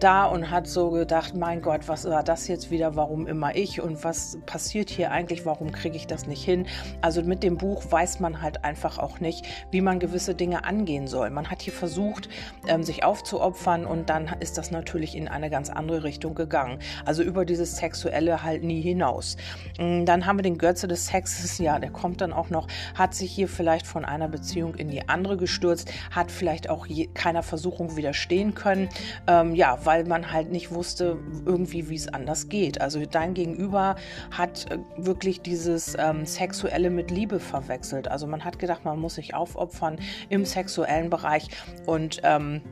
da 0.00 0.24
und 0.24 0.50
hat 0.50 0.66
so 0.66 0.90
gedacht, 0.90 1.34
mein 1.34 1.62
Gott, 1.62 1.88
was 1.88 2.04
war 2.04 2.22
das 2.22 2.48
jetzt 2.48 2.70
wieder, 2.70 2.96
warum 2.96 3.26
immer 3.26 3.54
ich 3.54 3.80
und 3.80 4.04
was 4.04 4.38
passiert 4.46 4.90
hier 4.90 5.10
eigentlich, 5.10 5.46
warum 5.46 5.72
kriege 5.72 5.96
ich 5.96 6.06
das 6.06 6.26
nicht 6.26 6.44
hin? 6.44 6.66
Also 7.00 7.22
mit 7.22 7.42
dem 7.42 7.56
Buch 7.56 7.82
weiß 7.90 8.20
man 8.20 8.42
halt 8.42 8.64
einfach 8.64 8.98
auch 8.98 9.20
nicht, 9.20 9.46
wie 9.70 9.80
man 9.80 9.98
gewisse 9.98 10.34
Dinge 10.34 10.64
angehen 10.64 11.06
soll. 11.06 11.30
Man 11.30 11.50
hat 11.50 11.62
hier 11.62 11.72
versucht, 11.72 12.28
ähm, 12.66 12.82
sich 12.82 13.04
aufzuopfern, 13.04 13.59
opfern 13.60 13.84
und 13.84 14.08
dann 14.08 14.30
ist 14.40 14.56
das 14.56 14.70
natürlich 14.70 15.14
in 15.14 15.28
eine 15.28 15.50
ganz 15.50 15.68
andere 15.68 16.02
Richtung 16.04 16.34
gegangen. 16.34 16.78
Also 17.04 17.22
über 17.22 17.44
dieses 17.44 17.76
Sexuelle 17.76 18.42
halt 18.42 18.64
nie 18.64 18.80
hinaus. 18.80 19.36
Mm, 19.78 20.04
dann 20.04 20.24
haben 20.26 20.38
wir 20.38 20.42
den 20.42 20.56
Götze 20.56 20.88
des 20.88 21.06
Sexes, 21.06 21.58
ja, 21.58 21.78
der 21.78 21.90
kommt 21.90 22.20
dann 22.22 22.32
auch 22.32 22.48
noch, 22.48 22.68
hat 22.94 23.14
sich 23.14 23.30
hier 23.30 23.48
vielleicht 23.48 23.86
von 23.86 24.04
einer 24.04 24.28
Beziehung 24.28 24.74
in 24.76 24.88
die 24.88 25.08
andere 25.08 25.36
gestürzt, 25.36 25.92
hat 26.10 26.30
vielleicht 26.30 26.70
auch 26.70 26.86
je, 26.86 27.08
keiner 27.12 27.42
Versuchung 27.42 27.96
widerstehen 27.96 28.54
können, 28.54 28.88
ähm, 29.26 29.54
ja, 29.54 29.78
weil 29.84 30.04
man 30.04 30.32
halt 30.32 30.50
nicht 30.50 30.72
wusste 30.72 31.18
irgendwie, 31.44 31.90
wie 31.90 31.96
es 31.96 32.08
anders 32.08 32.48
geht. 32.48 32.80
Also 32.80 33.04
dein 33.04 33.34
Gegenüber 33.34 33.96
hat 34.30 34.70
äh, 34.70 34.78
wirklich 34.96 35.42
dieses 35.42 35.96
ähm, 35.98 36.24
Sexuelle 36.24 36.88
mit 36.88 37.10
Liebe 37.10 37.40
verwechselt. 37.40 38.08
Also 38.08 38.26
man 38.26 38.44
hat 38.44 38.58
gedacht, 38.58 38.84
man 38.84 38.98
muss 38.98 39.16
sich 39.16 39.34
aufopfern 39.34 39.98
im 40.30 40.46
sexuellen 40.46 41.10
Bereich 41.10 41.48
und 41.86 42.20
ähm, 42.24 42.62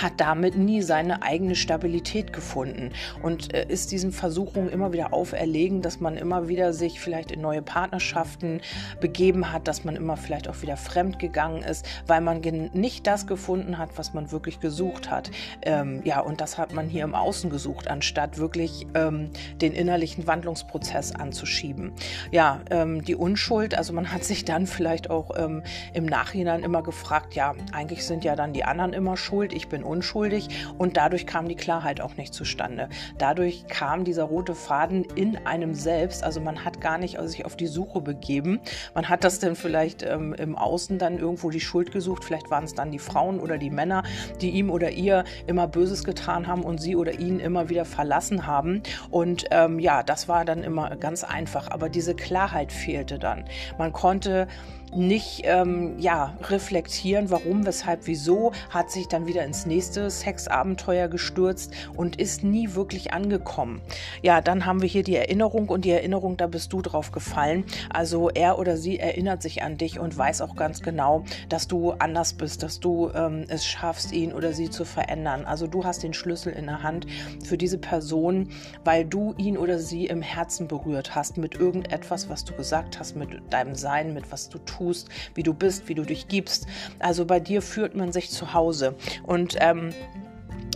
hat 0.00 0.14
damit 0.18 0.56
nie 0.56 0.82
seine 0.82 1.22
eigene 1.22 1.54
Stabilität 1.54 2.32
gefunden 2.32 2.90
und 3.22 3.54
äh, 3.54 3.66
ist 3.68 3.92
diesen 3.92 4.12
Versuchungen 4.12 4.70
immer 4.70 4.92
wieder 4.92 5.12
auferlegen, 5.12 5.82
dass 5.82 6.00
man 6.00 6.16
immer 6.16 6.48
wieder 6.48 6.72
sich 6.72 7.00
vielleicht 7.00 7.30
in 7.30 7.40
neue 7.40 7.62
Partnerschaften 7.62 8.60
begeben 9.00 9.52
hat, 9.52 9.68
dass 9.68 9.84
man 9.84 9.96
immer 9.96 10.16
vielleicht 10.16 10.48
auch 10.48 10.62
wieder 10.62 10.76
fremd 10.76 11.18
gegangen 11.18 11.62
ist, 11.62 11.86
weil 12.06 12.20
man 12.20 12.40
nicht 12.72 13.06
das 13.06 13.26
gefunden 13.26 13.78
hat, 13.78 13.90
was 13.96 14.14
man 14.14 14.32
wirklich 14.32 14.60
gesucht 14.60 15.10
hat. 15.10 15.30
Ähm, 15.62 16.00
ja, 16.04 16.20
und 16.20 16.40
das 16.40 16.58
hat 16.58 16.72
man 16.72 16.88
hier 16.88 17.04
im 17.04 17.14
Außen 17.14 17.50
gesucht, 17.50 17.88
anstatt 17.88 18.38
wirklich 18.38 18.86
ähm, 18.94 19.30
den 19.60 19.72
innerlichen 19.72 20.26
Wandlungsprozess 20.26 21.12
anzuschieben. 21.12 21.92
Ja, 22.30 22.60
ähm, 22.70 23.04
die 23.04 23.14
Unschuld, 23.14 23.76
also 23.76 23.92
man 23.92 24.12
hat 24.12 24.24
sich 24.24 24.44
dann 24.44 24.66
vielleicht 24.66 25.10
auch 25.10 25.30
ähm, 25.36 25.62
im 25.92 26.06
Nachhinein 26.06 26.62
immer 26.62 26.82
gefragt, 26.82 27.34
ja, 27.34 27.54
eigentlich 27.72 28.04
sind 28.04 28.24
ja 28.24 28.36
dann 28.36 28.52
die 28.52 28.64
anderen 28.64 28.92
immer 28.92 29.16
schuld, 29.16 29.52
ich 29.52 29.68
bin 29.68 29.83
unschuldig 29.84 30.48
und 30.78 30.96
dadurch 30.96 31.26
kam 31.26 31.48
die 31.48 31.56
Klarheit 31.56 32.00
auch 32.00 32.16
nicht 32.16 32.34
zustande. 32.34 32.88
Dadurch 33.18 33.66
kam 33.68 34.04
dieser 34.04 34.24
rote 34.24 34.54
Faden 34.54 35.04
in 35.14 35.36
einem 35.46 35.74
selbst, 35.74 36.24
also 36.24 36.40
man 36.40 36.64
hat 36.64 36.80
gar 36.80 36.98
nicht 36.98 37.18
sich 37.24 37.44
auf 37.44 37.56
die 37.56 37.66
Suche 37.66 38.00
begeben. 38.00 38.60
Man 38.94 39.08
hat 39.08 39.24
das 39.24 39.38
dann 39.38 39.56
vielleicht 39.56 40.02
ähm, 40.02 40.34
im 40.34 40.56
Außen 40.56 40.98
dann 40.98 41.18
irgendwo 41.18 41.50
die 41.50 41.60
Schuld 41.60 41.92
gesucht, 41.92 42.24
vielleicht 42.24 42.50
waren 42.50 42.64
es 42.64 42.74
dann 42.74 42.90
die 42.90 42.98
Frauen 42.98 43.40
oder 43.40 43.58
die 43.58 43.70
Männer, 43.70 44.02
die 44.40 44.50
ihm 44.50 44.70
oder 44.70 44.90
ihr 44.90 45.24
immer 45.46 45.68
Böses 45.68 46.04
getan 46.04 46.46
haben 46.46 46.62
und 46.62 46.80
sie 46.80 46.96
oder 46.96 47.18
ihn 47.18 47.40
immer 47.40 47.68
wieder 47.68 47.84
verlassen 47.84 48.46
haben. 48.46 48.82
Und 49.10 49.44
ähm, 49.50 49.78
ja, 49.78 50.02
das 50.02 50.28
war 50.28 50.44
dann 50.44 50.62
immer 50.62 50.96
ganz 50.96 51.24
einfach, 51.24 51.70
aber 51.70 51.88
diese 51.88 52.14
Klarheit 52.14 52.72
fehlte 52.72 53.18
dann. 53.18 53.44
Man 53.78 53.92
konnte 53.92 54.48
nicht 54.96 55.42
ähm, 55.44 55.98
ja, 55.98 56.36
reflektieren, 56.42 57.30
warum, 57.30 57.66
weshalb, 57.66 58.06
wieso, 58.06 58.52
hat 58.70 58.90
sich 58.90 59.08
dann 59.08 59.26
wieder 59.26 59.44
ins 59.44 59.66
nächste 59.66 60.08
Sexabenteuer 60.08 61.08
gestürzt 61.08 61.72
und 61.96 62.16
ist 62.20 62.44
nie 62.44 62.74
wirklich 62.74 63.12
angekommen. 63.12 63.80
Ja, 64.22 64.40
dann 64.40 64.66
haben 64.66 64.82
wir 64.82 64.88
hier 64.88 65.02
die 65.02 65.16
Erinnerung 65.16 65.68
und 65.68 65.84
die 65.84 65.90
Erinnerung, 65.90 66.36
da 66.36 66.46
bist 66.46 66.72
du 66.72 66.82
drauf 66.82 67.12
gefallen. 67.12 67.64
Also 67.92 68.30
er 68.30 68.58
oder 68.58 68.76
sie 68.76 68.98
erinnert 68.98 69.42
sich 69.42 69.62
an 69.62 69.76
dich 69.76 69.98
und 69.98 70.16
weiß 70.16 70.40
auch 70.40 70.56
ganz 70.56 70.82
genau, 70.82 71.24
dass 71.48 71.68
du 71.68 71.92
anders 71.92 72.34
bist, 72.34 72.62
dass 72.62 72.80
du 72.80 73.10
ähm, 73.14 73.44
es 73.48 73.66
schaffst, 73.66 74.12
ihn 74.12 74.32
oder 74.32 74.52
sie 74.52 74.70
zu 74.70 74.84
verändern. 74.84 75.44
Also 75.44 75.66
du 75.66 75.84
hast 75.84 76.02
den 76.02 76.14
Schlüssel 76.14 76.52
in 76.52 76.66
der 76.66 76.82
Hand 76.82 77.06
für 77.44 77.58
diese 77.58 77.78
Person, 77.78 78.48
weil 78.84 79.04
du 79.04 79.34
ihn 79.36 79.58
oder 79.58 79.78
sie 79.78 80.06
im 80.06 80.22
Herzen 80.22 80.68
berührt 80.68 81.14
hast 81.14 81.36
mit 81.36 81.54
irgendetwas, 81.56 82.28
was 82.28 82.44
du 82.44 82.54
gesagt 82.54 82.98
hast, 82.98 83.16
mit 83.16 83.40
deinem 83.52 83.74
Sein, 83.74 84.14
mit 84.14 84.30
was 84.30 84.48
du 84.48 84.58
tust 84.58 84.83
tust, 84.84 85.08
wie 85.34 85.42
du 85.42 85.54
bist, 85.54 85.88
wie 85.88 85.94
du 85.94 86.02
dich 86.02 86.28
gibst. 86.28 86.66
Also 86.98 87.24
bei 87.24 87.40
dir 87.40 87.62
führt 87.62 87.94
man 87.94 88.12
sich 88.12 88.30
zu 88.30 88.52
Hause. 88.52 88.94
Und 89.22 89.56
ähm, 89.60 89.94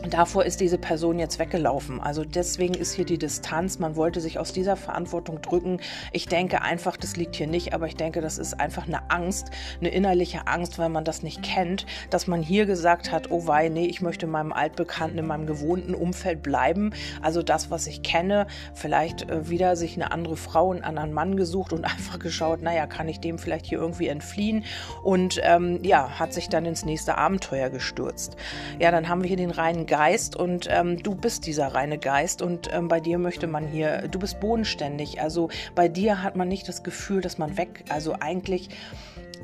Davor 0.03 0.45
ist 0.45 0.61
diese 0.61 0.79
Person 0.79 1.19
jetzt 1.19 1.39
weggelaufen. 1.39 2.01
Also 2.01 2.25
deswegen 2.25 2.75
ist 2.75 2.93
hier 2.93 3.05
die 3.05 3.19
Distanz. 3.19 3.79
Man 3.79 3.97
wollte 3.97 4.21
sich 4.21 4.39
aus 4.39 4.53
dieser 4.53 4.77
Verantwortung 4.77 5.43
drücken. 5.43 5.81
Ich 6.13 6.29
denke 6.29 6.63
einfach, 6.63 6.97
das 6.97 7.17
liegt 7.17 7.35
hier 7.35 7.49
nicht, 7.49 7.75
aber 7.75 7.87
ich 7.87 7.97
denke, 7.97 8.21
das 8.21 8.39
ist 8.39 8.61
einfach 8.61 8.87
eine 8.87 9.11
Angst, 9.11 9.51
eine 9.81 9.91
innerliche 9.91 10.47
Angst, 10.47 10.79
weil 10.79 10.89
man 10.89 11.05
das 11.05 11.23
nicht 11.23 11.43
kennt, 11.43 11.85
dass 12.11 12.29
man 12.29 12.43
hier 12.43 12.65
gesagt 12.67 13.11
hat, 13.11 13.31
oh 13.31 13.47
wei, 13.47 13.69
nee, 13.69 13.87
ich 13.87 14.01
möchte 14.01 14.27
in 14.27 14.33
meinem 14.33 14.53
altbekannten, 14.53 15.19
in 15.19 15.27
meinem 15.27 15.47
gewohnten 15.47 15.95
Umfeld 15.95 16.43
bleiben. 16.43 16.93
Also 17.21 17.43
das, 17.43 17.71
was 17.71 17.87
ich 17.89 18.03
kenne, 18.03 18.47
vielleicht 18.75 19.29
äh, 19.29 19.49
wieder 19.49 19.75
sich 19.75 19.97
eine 19.97 20.13
andere 20.13 20.37
Frau, 20.37 20.71
einen 20.71 20.85
anderen 20.85 21.13
Mann 21.13 21.37
gesucht 21.37 21.73
und 21.73 21.85
einfach 21.85 22.21
geschaut, 22.21 22.63
naja, 22.63 22.87
kann 22.87 23.09
ich 23.09 23.19
dem 23.19 23.39
vielleicht 23.39 23.67
hier 23.67 23.79
irgendwie 23.79 24.09
entfliehen? 24.09 24.65
Und 25.03 25.41
ähm, 25.43 25.81
ja, 25.83 26.21
hat 26.21 26.33
sich 26.33 26.49
dann 26.49 26.67
ins 26.67 26.85
nächste 26.85 27.19
Abenteuer 27.19 27.69
gestürzt. 27.69 28.37
Ja, 28.79 28.93
dann 28.93 29.09
haben 29.09 29.23
wir 29.23 29.29
hier 29.29 29.37
den 29.37 29.51
reinen 29.51 29.88
Geist 29.89 30.37
und 30.37 30.69
ähm, 30.71 31.03
du 31.03 31.17
bist 31.17 31.47
dieser 31.47 31.75
reine 31.75 31.99
Geist 31.99 32.43
und 32.43 32.73
ähm, 32.73 32.87
bei 32.87 33.01
dir 33.01 33.19
möchte 33.19 33.49
man 33.49 33.67
hier, 33.67 34.07
du 34.07 34.21
bist 34.21 34.39
bodenständig. 34.39 35.21
Also 35.21 35.49
bei 35.75 35.89
dir 35.89 36.23
hat 36.23 36.37
man 36.37 36.47
nicht 36.47 36.69
das 36.69 36.85
Gefühl, 36.85 37.21
dass 37.21 37.39
man 37.39 37.57
weg, 37.57 37.85
also 37.89 38.15
eigentlich 38.21 38.69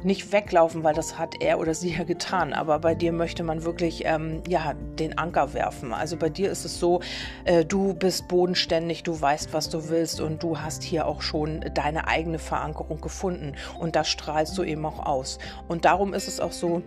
nicht 0.05 0.33
weglaufen, 0.33 0.85
weil 0.85 0.95
das 0.95 1.19
hat 1.19 1.41
er 1.41 1.59
oder 1.59 1.75
sie 1.75 1.95
ja 1.97 2.05
getan. 2.05 2.53
Aber 2.53 2.79
bei 2.79 2.95
dir 2.95 3.13
möchte 3.13 3.43
man 3.43 3.65
wirklich 3.65 4.05
ähm, 4.05 4.43
ja 4.47 4.75
den 4.99 5.19
Anker 5.19 5.55
werfen. 5.55 5.93
Also 5.93 6.17
bei 6.17 6.29
dir 6.29 6.51
ist 6.51 6.65
es 6.65 6.79
so, 6.79 7.01
äh, 7.45 7.65
du 7.65 7.95
bist 7.95 8.29
bodenständig, 8.29 9.03
du 9.03 9.21
weißt, 9.21 9.53
was 9.53 9.71
du 9.71 9.89
willst 9.89 10.21
und 10.21 10.43
du 10.43 10.61
hast 10.61 10.83
hier 10.83 11.07
auch 11.07 11.23
schon 11.23 11.65
deine 11.75 12.07
eigene 12.07 12.39
Verankerung 12.39 13.01
gefunden 13.01 13.55
und 13.79 13.97
das 13.97 14.09
strahlst 14.09 14.57
du 14.59 14.63
eben 14.63 14.85
auch 14.87 15.05
aus. 15.05 15.39
Und 15.69 15.85
darum 15.85 16.15
ist 16.15 16.29
es 16.29 16.39
auch 16.39 16.53
so, 16.53 16.83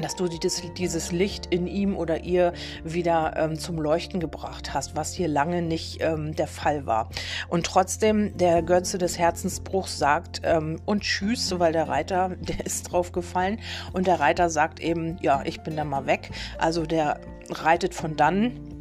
dass 0.00 0.16
du 0.16 0.28
dieses, 0.28 1.12
Licht 1.12 1.46
in 1.46 1.66
ihm 1.66 1.96
oder 1.96 2.24
ihr 2.24 2.52
wieder 2.84 3.34
ähm, 3.36 3.58
zum 3.58 3.80
Leuchten 3.80 4.20
gebracht 4.20 4.74
hast, 4.74 4.96
was 4.96 5.12
hier 5.12 5.28
lange 5.28 5.62
nicht 5.62 6.02
ähm, 6.02 6.34
der 6.34 6.46
Fall 6.46 6.86
war. 6.86 7.08
Und 7.48 7.66
trotzdem, 7.66 8.36
der 8.36 8.62
Götze 8.62 8.98
des 8.98 9.18
Herzensbruchs 9.18 9.98
sagt 9.98 10.42
ähm, 10.44 10.80
und 10.84 11.02
tschüss, 11.02 11.58
weil 11.58 11.72
der 11.72 11.88
Reiter, 11.88 12.30
der 12.40 12.64
ist 12.64 12.84
drauf 12.84 13.12
gefallen 13.12 13.60
und 13.92 14.06
der 14.06 14.20
Reiter 14.20 14.50
sagt 14.50 14.80
eben, 14.80 15.16
ja, 15.20 15.42
ich 15.44 15.60
bin 15.62 15.76
da 15.76 15.84
mal 15.84 16.06
weg. 16.06 16.30
Also 16.58 16.86
der 16.86 17.20
reitet 17.50 17.94
von 17.94 18.16
dann 18.16 18.79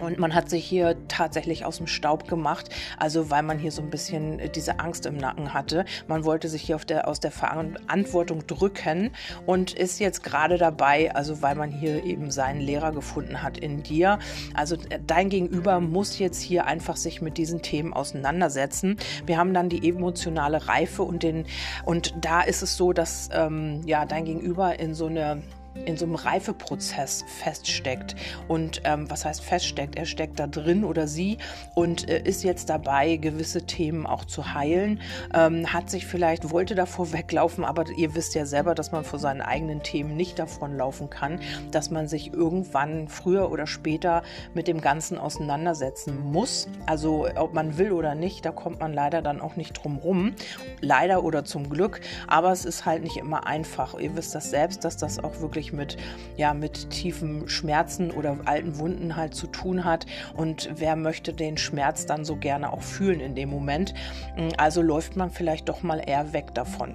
und 0.00 0.18
man 0.18 0.34
hat 0.34 0.50
sich 0.50 0.64
hier 0.64 0.96
tatsächlich 1.08 1.64
aus 1.64 1.78
dem 1.78 1.86
Staub 1.86 2.28
gemacht, 2.28 2.68
also 2.98 3.30
weil 3.30 3.42
man 3.42 3.58
hier 3.58 3.72
so 3.72 3.82
ein 3.82 3.90
bisschen 3.90 4.38
äh, 4.38 4.48
diese 4.48 4.78
Angst 4.80 5.06
im 5.06 5.16
Nacken 5.16 5.54
hatte. 5.54 5.84
Man 6.06 6.24
wollte 6.24 6.48
sich 6.48 6.62
hier 6.62 6.76
der, 6.78 7.08
aus 7.08 7.20
der 7.20 7.30
Verantwortung 7.30 8.46
drücken 8.46 9.10
und 9.46 9.72
ist 9.72 9.98
jetzt 10.00 10.22
gerade 10.22 10.58
dabei, 10.58 11.14
also 11.14 11.42
weil 11.42 11.54
man 11.54 11.70
hier 11.70 12.04
eben 12.04 12.30
seinen 12.30 12.60
Lehrer 12.60 12.92
gefunden 12.92 13.42
hat 13.42 13.58
in 13.58 13.82
dir. 13.82 14.18
Also 14.54 14.76
äh, 14.76 14.98
dein 15.06 15.28
Gegenüber 15.30 15.80
muss 15.80 16.18
jetzt 16.18 16.40
hier 16.40 16.66
einfach 16.66 16.96
sich 16.96 17.22
mit 17.22 17.38
diesen 17.38 17.62
Themen 17.62 17.92
auseinandersetzen. 17.92 18.96
Wir 19.24 19.38
haben 19.38 19.54
dann 19.54 19.68
die 19.68 19.88
emotionale 19.88 20.68
Reife 20.68 21.02
und 21.02 21.22
den 21.22 21.46
und 21.84 22.14
da 22.20 22.42
ist 22.42 22.62
es 22.62 22.76
so, 22.76 22.92
dass 22.92 23.28
ähm, 23.32 23.82
ja 23.86 24.04
dein 24.04 24.24
Gegenüber 24.24 24.78
in 24.78 24.94
so 24.94 25.06
eine 25.06 25.42
in 25.84 25.96
so 25.96 26.04
einem 26.04 26.14
Reifeprozess 26.14 27.24
feststeckt. 27.26 28.16
Und 28.48 28.80
ähm, 28.84 29.10
was 29.10 29.24
heißt 29.24 29.42
feststeckt? 29.42 29.96
Er 29.96 30.06
steckt 30.06 30.38
da 30.38 30.46
drin 30.46 30.84
oder 30.84 31.06
sie 31.06 31.38
und 31.74 32.08
äh, 32.08 32.20
ist 32.22 32.42
jetzt 32.44 32.68
dabei, 32.68 33.16
gewisse 33.16 33.62
Themen 33.66 34.06
auch 34.06 34.24
zu 34.24 34.54
heilen. 34.54 35.00
Ähm, 35.34 35.72
hat 35.72 35.90
sich 35.90 36.06
vielleicht, 36.06 36.50
wollte 36.50 36.74
davor 36.74 37.12
weglaufen, 37.12 37.64
aber 37.64 37.84
ihr 37.96 38.14
wisst 38.14 38.34
ja 38.34 38.46
selber, 38.46 38.74
dass 38.74 38.92
man 38.92 39.04
vor 39.04 39.18
seinen 39.18 39.42
eigenen 39.42 39.82
Themen 39.82 40.16
nicht 40.16 40.38
davonlaufen 40.38 41.10
kann, 41.10 41.40
dass 41.70 41.90
man 41.90 42.08
sich 42.08 42.32
irgendwann 42.32 43.08
früher 43.08 43.50
oder 43.50 43.66
später 43.66 44.22
mit 44.54 44.68
dem 44.68 44.80
Ganzen 44.80 45.18
auseinandersetzen 45.18 46.18
muss. 46.18 46.68
Also 46.86 47.26
ob 47.36 47.54
man 47.54 47.78
will 47.78 47.92
oder 47.92 48.14
nicht, 48.14 48.44
da 48.44 48.52
kommt 48.52 48.80
man 48.80 48.92
leider 48.92 49.22
dann 49.22 49.40
auch 49.40 49.56
nicht 49.56 49.72
drum 49.72 49.96
rum. 49.96 50.34
Leider 50.80 51.24
oder 51.24 51.44
zum 51.44 51.68
Glück. 51.68 52.00
Aber 52.26 52.52
es 52.52 52.64
ist 52.64 52.86
halt 52.86 53.02
nicht 53.02 53.16
immer 53.16 53.46
einfach. 53.46 53.98
Ihr 53.98 54.16
wisst 54.16 54.34
das 54.34 54.50
selbst, 54.50 54.84
dass 54.84 54.96
das 54.96 55.22
auch 55.22 55.40
wirklich 55.40 55.65
wirklich 55.66 55.72
mit, 55.72 55.96
ja, 56.36 56.54
mit 56.54 56.90
tiefen 56.90 57.48
Schmerzen 57.48 58.10
oder 58.10 58.36
alten 58.44 58.78
Wunden 58.78 59.16
halt 59.16 59.34
zu 59.34 59.46
tun 59.46 59.84
hat. 59.84 60.06
Und 60.34 60.68
wer 60.76 60.96
möchte 60.96 61.32
den 61.32 61.56
Schmerz 61.56 62.06
dann 62.06 62.24
so 62.24 62.36
gerne 62.36 62.72
auch 62.72 62.82
fühlen 62.82 63.20
in 63.20 63.34
dem 63.34 63.48
Moment? 63.48 63.94
Mm, 64.36 64.48
also 64.58 64.82
läuft 64.82 65.16
man 65.16 65.30
vielleicht 65.30 65.68
doch 65.68 65.82
mal 65.82 66.02
eher 66.04 66.32
weg 66.32 66.54
davon 66.54 66.94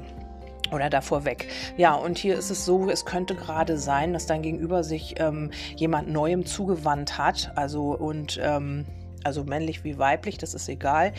oder 0.72 0.90
davor 0.90 1.26
weg. 1.26 1.48
Ja, 1.78 1.96
und 1.96 2.18
hier 2.18 2.38
ist 2.38 2.50
es 2.50 2.66
so, 2.66 2.90
es 2.90 3.04
könnte 3.04 3.36
gerade 3.36 3.78
sein, 3.78 4.14
dass 4.14 4.26
dein 4.26 4.42
Gegenüber 4.42 4.84
sich 4.84 5.16
ähm, 5.20 5.52
jemand 5.76 6.10
Neuem 6.10 6.46
zugewandt 6.46 7.18
hat, 7.18 7.52
also 7.56 7.92
und 7.92 8.40
ähm, 8.42 8.86
also 9.24 9.44
männlich 9.44 9.84
wie 9.84 9.98
weiblich, 9.98 10.38
das 10.38 10.54
ist 10.54 10.70
egal. 10.70 11.12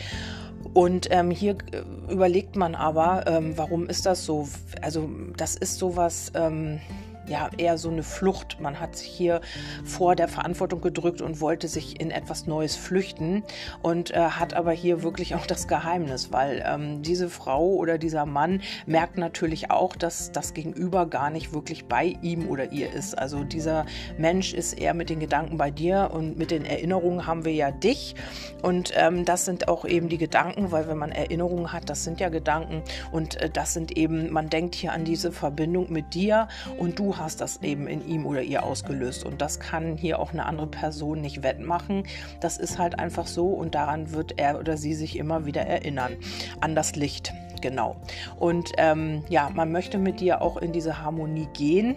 Und 0.73 1.07
ähm, 1.11 1.29
hier 1.29 1.57
äh, 1.71 2.11
überlegt 2.11 2.55
man 2.55 2.73
aber, 2.73 3.25
ähm, 3.27 3.53
warum 3.55 3.87
ist 3.87 4.07
das 4.07 4.25
so? 4.25 4.47
Also 4.81 5.07
das 5.37 5.55
ist 5.55 5.77
sowas. 5.77 6.31
Ähm, 6.33 6.79
ja 7.33 7.49
eher 7.57 7.77
so 7.77 7.89
eine 7.89 8.03
Flucht. 8.03 8.61
Man 8.61 8.79
hat 8.79 8.95
sich 8.95 9.07
hier 9.07 9.41
vor 9.83 10.15
der 10.15 10.27
Verantwortung 10.27 10.81
gedrückt 10.81 11.21
und 11.21 11.41
wollte 11.41 11.67
sich 11.67 11.99
in 11.99 12.11
etwas 12.11 12.45
Neues 12.45 12.75
flüchten 12.75 13.43
und 13.81 14.11
äh, 14.11 14.19
hat 14.19 14.53
aber 14.53 14.71
hier 14.71 15.01
wirklich 15.03 15.33
auch 15.35 15.45
das 15.47 15.67
Geheimnis, 15.67 16.31
weil 16.31 16.63
ähm, 16.65 17.01
diese 17.01 17.29
Frau 17.29 17.73
oder 17.73 17.97
dieser 17.97 18.25
Mann 18.25 18.61
merkt 18.85 19.17
natürlich 19.17 19.71
auch, 19.71 19.95
dass 19.95 20.31
das 20.31 20.53
Gegenüber 20.53 21.07
gar 21.07 21.31
nicht 21.31 21.53
wirklich 21.53 21.85
bei 21.85 22.15
ihm 22.21 22.47
oder 22.47 22.71
ihr 22.71 22.93
ist. 22.93 23.17
Also 23.17 23.43
dieser 23.43 23.85
Mensch 24.17 24.53
ist 24.53 24.73
eher 24.73 24.93
mit 24.93 25.09
den 25.09 25.19
Gedanken 25.19 25.57
bei 25.57 25.71
dir 25.71 26.11
und 26.13 26.37
mit 26.37 26.51
den 26.51 26.65
Erinnerungen 26.65 27.25
haben 27.25 27.45
wir 27.45 27.53
ja 27.53 27.71
dich 27.71 28.15
und 28.61 28.91
ähm, 28.95 29.25
das 29.25 29.45
sind 29.45 29.67
auch 29.67 29.85
eben 29.85 30.07
die 30.07 30.19
Gedanken, 30.19 30.71
weil 30.71 30.87
wenn 30.87 30.97
man 30.97 31.11
Erinnerungen 31.11 31.73
hat, 31.73 31.89
das 31.89 32.03
sind 32.03 32.19
ja 32.19 32.29
Gedanken 32.29 32.83
und 33.11 33.41
äh, 33.41 33.49
das 33.49 33.73
sind 33.73 33.97
eben, 33.97 34.31
man 34.31 34.49
denkt 34.49 34.75
hier 34.75 34.93
an 34.93 35.03
diese 35.03 35.31
Verbindung 35.31 35.91
mit 35.91 36.13
dir 36.13 36.47
und 36.77 36.99
du 36.99 37.17
hast 37.17 37.22
das 37.23 37.61
eben 37.61 37.87
in 37.87 38.07
ihm 38.07 38.25
oder 38.25 38.41
ihr 38.41 38.63
ausgelöst. 38.63 39.25
Und 39.25 39.41
das 39.41 39.59
kann 39.59 39.97
hier 39.97 40.19
auch 40.19 40.33
eine 40.33 40.45
andere 40.45 40.67
Person 40.67 41.21
nicht 41.21 41.43
wettmachen. 41.43 42.03
Das 42.39 42.57
ist 42.57 42.77
halt 42.77 42.99
einfach 42.99 43.27
so 43.27 43.47
und 43.47 43.75
daran 43.75 44.11
wird 44.11 44.39
er 44.39 44.59
oder 44.59 44.77
sie 44.77 44.93
sich 44.93 45.17
immer 45.17 45.45
wieder 45.45 45.61
erinnern. 45.61 46.17
An 46.61 46.75
das 46.75 46.95
Licht, 46.95 47.33
genau. 47.61 47.95
Und 48.37 48.71
ähm, 48.77 49.23
ja, 49.29 49.49
man 49.49 49.71
möchte 49.71 49.97
mit 49.97 50.19
dir 50.19 50.41
auch 50.41 50.57
in 50.57 50.71
diese 50.71 51.01
Harmonie 51.01 51.47
gehen. 51.53 51.95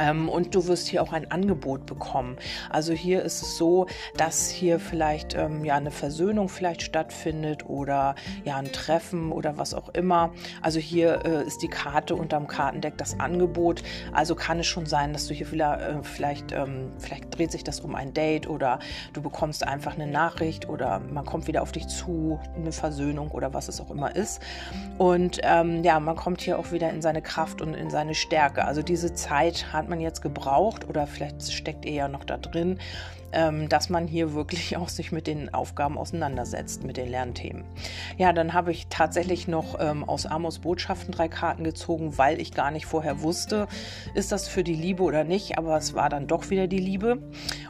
Ähm, 0.00 0.28
und 0.28 0.54
du 0.54 0.66
wirst 0.66 0.88
hier 0.88 1.02
auch 1.02 1.12
ein 1.12 1.30
Angebot 1.30 1.86
bekommen. 1.86 2.36
Also 2.70 2.92
hier 2.92 3.22
ist 3.22 3.42
es 3.42 3.56
so, 3.56 3.86
dass 4.16 4.48
hier 4.48 4.80
vielleicht 4.80 5.34
ähm, 5.34 5.64
ja 5.64 5.76
eine 5.76 5.90
Versöhnung 5.90 6.48
vielleicht 6.48 6.82
stattfindet 6.82 7.66
oder 7.66 8.14
ja 8.44 8.56
ein 8.56 8.72
Treffen 8.72 9.30
oder 9.30 9.58
was 9.58 9.74
auch 9.74 9.90
immer. 9.90 10.32
Also 10.62 10.80
hier 10.80 11.24
äh, 11.24 11.46
ist 11.46 11.62
die 11.62 11.68
Karte 11.68 12.14
unterm 12.14 12.46
Kartendeck 12.46 12.96
das 12.96 13.20
Angebot. 13.20 13.82
Also 14.12 14.34
kann 14.34 14.58
es 14.60 14.66
schon 14.66 14.86
sein, 14.86 15.12
dass 15.12 15.26
du 15.26 15.34
hier 15.34 15.46
vielleicht, 15.46 15.80
äh, 15.80 16.02
vielleicht, 16.02 16.52
ähm, 16.52 16.92
vielleicht 16.98 17.36
dreht 17.36 17.52
sich 17.52 17.64
das 17.64 17.80
um 17.80 17.94
ein 17.94 18.14
Date 18.14 18.48
oder 18.48 18.78
du 19.12 19.20
bekommst 19.20 19.66
einfach 19.66 19.94
eine 19.94 20.06
Nachricht 20.06 20.68
oder 20.68 21.00
man 21.00 21.26
kommt 21.26 21.46
wieder 21.46 21.62
auf 21.62 21.72
dich 21.72 21.86
zu, 21.88 22.40
eine 22.56 22.72
Versöhnung 22.72 23.30
oder 23.30 23.52
was 23.52 23.68
es 23.68 23.80
auch 23.80 23.90
immer 23.90 24.16
ist. 24.16 24.40
Und 24.96 25.40
ähm, 25.42 25.84
ja, 25.84 26.00
man 26.00 26.16
kommt 26.16 26.40
hier 26.40 26.58
auch 26.58 26.72
wieder 26.72 26.90
in 26.90 27.02
seine 27.02 27.20
Kraft 27.20 27.60
und 27.60 27.74
in 27.74 27.90
seine 27.90 28.14
Stärke. 28.14 28.64
Also 28.64 28.82
diese 28.82 29.12
Zeit 29.12 29.72
hat 29.72 29.89
man 29.90 30.00
jetzt 30.00 30.22
gebraucht 30.22 30.88
oder 30.88 31.06
vielleicht 31.06 31.52
steckt 31.52 31.84
ihr 31.84 31.92
ja 31.92 32.08
noch 32.08 32.24
da 32.24 32.38
drin, 32.38 32.78
dass 33.32 33.88
man 33.88 34.06
hier 34.06 34.34
wirklich 34.34 34.76
auch 34.76 34.88
sich 34.88 35.12
mit 35.12 35.26
den 35.26 35.52
Aufgaben 35.54 35.98
auseinandersetzt, 35.98 36.84
mit 36.84 36.96
den 36.96 37.08
Lernthemen. 37.08 37.64
Ja, 38.18 38.32
dann 38.32 38.52
habe 38.52 38.72
ich 38.72 38.88
tatsächlich 38.88 39.48
noch 39.48 39.78
ähm, 39.80 40.04
aus 40.04 40.26
Amos 40.26 40.58
Botschaften 40.58 41.12
drei 41.12 41.28
Karten 41.28 41.64
gezogen, 41.64 42.18
weil 42.18 42.40
ich 42.40 42.52
gar 42.52 42.70
nicht 42.70 42.86
vorher 42.86 43.22
wusste, 43.22 43.68
ist 44.14 44.32
das 44.32 44.48
für 44.48 44.64
die 44.64 44.74
Liebe 44.74 45.02
oder 45.02 45.24
nicht, 45.24 45.58
aber 45.58 45.76
es 45.76 45.94
war 45.94 46.08
dann 46.08 46.26
doch 46.26 46.50
wieder 46.50 46.66
die 46.66 46.78
Liebe. 46.78 47.18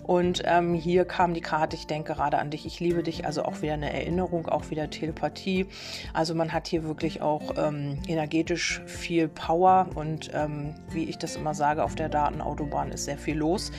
Und 0.03 0.43
ähm, 0.45 0.75
hier 0.75 1.05
kam 1.05 1.35
die 1.35 1.41
Karte, 1.41 1.77
ich 1.77 1.87
denke 1.87 2.15
gerade 2.15 2.39
an 2.39 2.51
dich, 2.51 2.67
ich 2.67 2.81
liebe 2.81 3.03
dich, 3.03 3.27
also 3.27 3.45
auch 3.45 3.63
wieder 3.63 3.75
eine 3.75 3.93
Erinnerung, 3.93 4.49
auch 4.49 4.71
wieder 4.71 4.91
Telepathie. 4.91 5.67
Also 6.13 6.35
man 6.35 6.53
hat 6.53 6.67
hier 6.67 6.85
wirklich 6.85 7.23
auch 7.23 7.55
ähm, 7.57 7.99
energetisch 8.09 8.83
viel 8.87 9.29
Power 9.29 9.89
und 9.95 10.31
ähm, 10.35 10.75
wie 10.91 11.05
ich 11.05 11.19
das 11.19 11.37
immer 11.37 11.55
sage, 11.55 11.85
auf 11.85 11.95
der 11.95 12.09
Datenautobahn 12.09 12.91
ist 12.91 13.05
sehr 13.05 13.19
viel 13.19 13.37
los. 13.37 13.71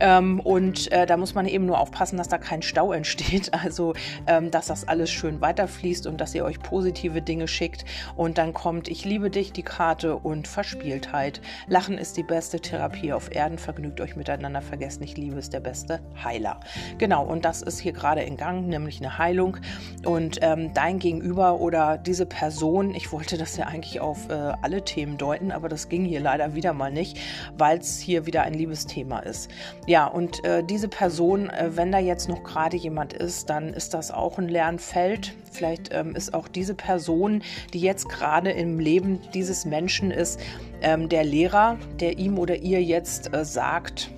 Ähm, 0.00 0.40
und 0.40 0.90
äh, 0.92 1.06
da 1.06 1.16
muss 1.16 1.34
man 1.34 1.46
eben 1.46 1.66
nur 1.66 1.78
aufpassen, 1.78 2.16
dass 2.16 2.28
da 2.28 2.38
kein 2.38 2.62
Stau 2.62 2.92
entsteht. 2.92 3.50
Also, 3.66 3.94
ähm, 4.26 4.50
dass 4.50 4.66
das 4.66 4.86
alles 4.86 5.10
schön 5.10 5.40
weiterfließt 5.40 6.06
und 6.06 6.20
dass 6.20 6.34
ihr 6.34 6.44
euch 6.44 6.60
positive 6.60 7.22
Dinge 7.22 7.48
schickt. 7.48 7.84
Und 8.14 8.38
dann 8.38 8.52
kommt 8.52 8.86
Ich 8.88 9.04
liebe 9.04 9.30
dich, 9.30 9.52
die 9.52 9.62
Karte 9.62 10.16
und 10.16 10.46
Verspieltheit. 10.46 11.40
Lachen 11.66 11.98
ist 11.98 12.16
die 12.16 12.22
beste 12.22 12.60
Therapie 12.60 13.12
auf 13.12 13.34
Erden. 13.34 13.58
Vergnügt 13.58 14.00
euch 14.00 14.14
miteinander. 14.14 14.62
Vergesst 14.62 15.00
nicht, 15.00 15.16
Liebe 15.16 15.38
ist 15.38 15.52
der 15.52 15.60
beste 15.60 16.00
Heiler. 16.22 16.60
Genau, 16.98 17.24
und 17.24 17.44
das 17.44 17.62
ist 17.62 17.80
hier 17.80 17.92
gerade 17.92 18.22
in 18.22 18.36
Gang, 18.36 18.68
nämlich 18.68 19.00
eine 19.00 19.18
Heilung. 19.18 19.56
Und 20.04 20.38
ähm, 20.42 20.72
dein 20.74 20.98
Gegenüber 20.98 21.60
oder 21.60 21.98
diese 21.98 22.26
Person, 22.26 22.94
ich 22.94 23.12
wollte 23.12 23.38
das 23.38 23.56
ja 23.56 23.66
eigentlich 23.66 24.00
auf 24.00 24.28
äh, 24.28 24.32
alle 24.32 24.84
Themen 24.84 25.18
deuten, 25.18 25.50
aber 25.50 25.68
das 25.68 25.88
ging 25.88 26.04
hier 26.04 26.20
leider 26.20 26.54
wieder 26.54 26.72
mal 26.72 26.92
nicht, 26.92 27.18
weil 27.56 27.78
es 27.78 27.98
hier 27.98 28.26
wieder 28.26 28.42
ein 28.42 28.54
Liebesthema 28.54 29.20
ist. 29.20 29.50
Ja, 29.86 30.06
und 30.08 30.44
äh, 30.44 30.64
diese 30.64 30.88
Person, 30.88 31.48
äh, 31.48 31.76
wenn 31.76 31.92
da 31.92 32.00
jetzt 32.00 32.28
noch 32.28 32.42
gerade 32.42 32.76
jemand 32.76 33.12
ist, 33.12 33.48
dann 33.50 33.72
ist 33.72 33.94
das 33.94 34.10
auch 34.10 34.36
ein 34.36 34.48
Lernfeld. 34.48 35.32
Vielleicht 35.52 35.94
ähm, 35.94 36.16
ist 36.16 36.34
auch 36.34 36.48
diese 36.48 36.74
Person, 36.74 37.42
die 37.72 37.80
jetzt 37.80 38.08
gerade 38.08 38.50
im 38.50 38.80
Leben 38.80 39.20
dieses 39.32 39.64
Menschen 39.64 40.10
ist, 40.10 40.40
ähm, 40.82 41.08
der 41.08 41.22
Lehrer, 41.22 41.78
der 42.00 42.18
ihm 42.18 42.36
oder 42.36 42.56
ihr 42.56 42.82
jetzt 42.82 43.32
äh, 43.32 43.44
sagt, 43.44 44.10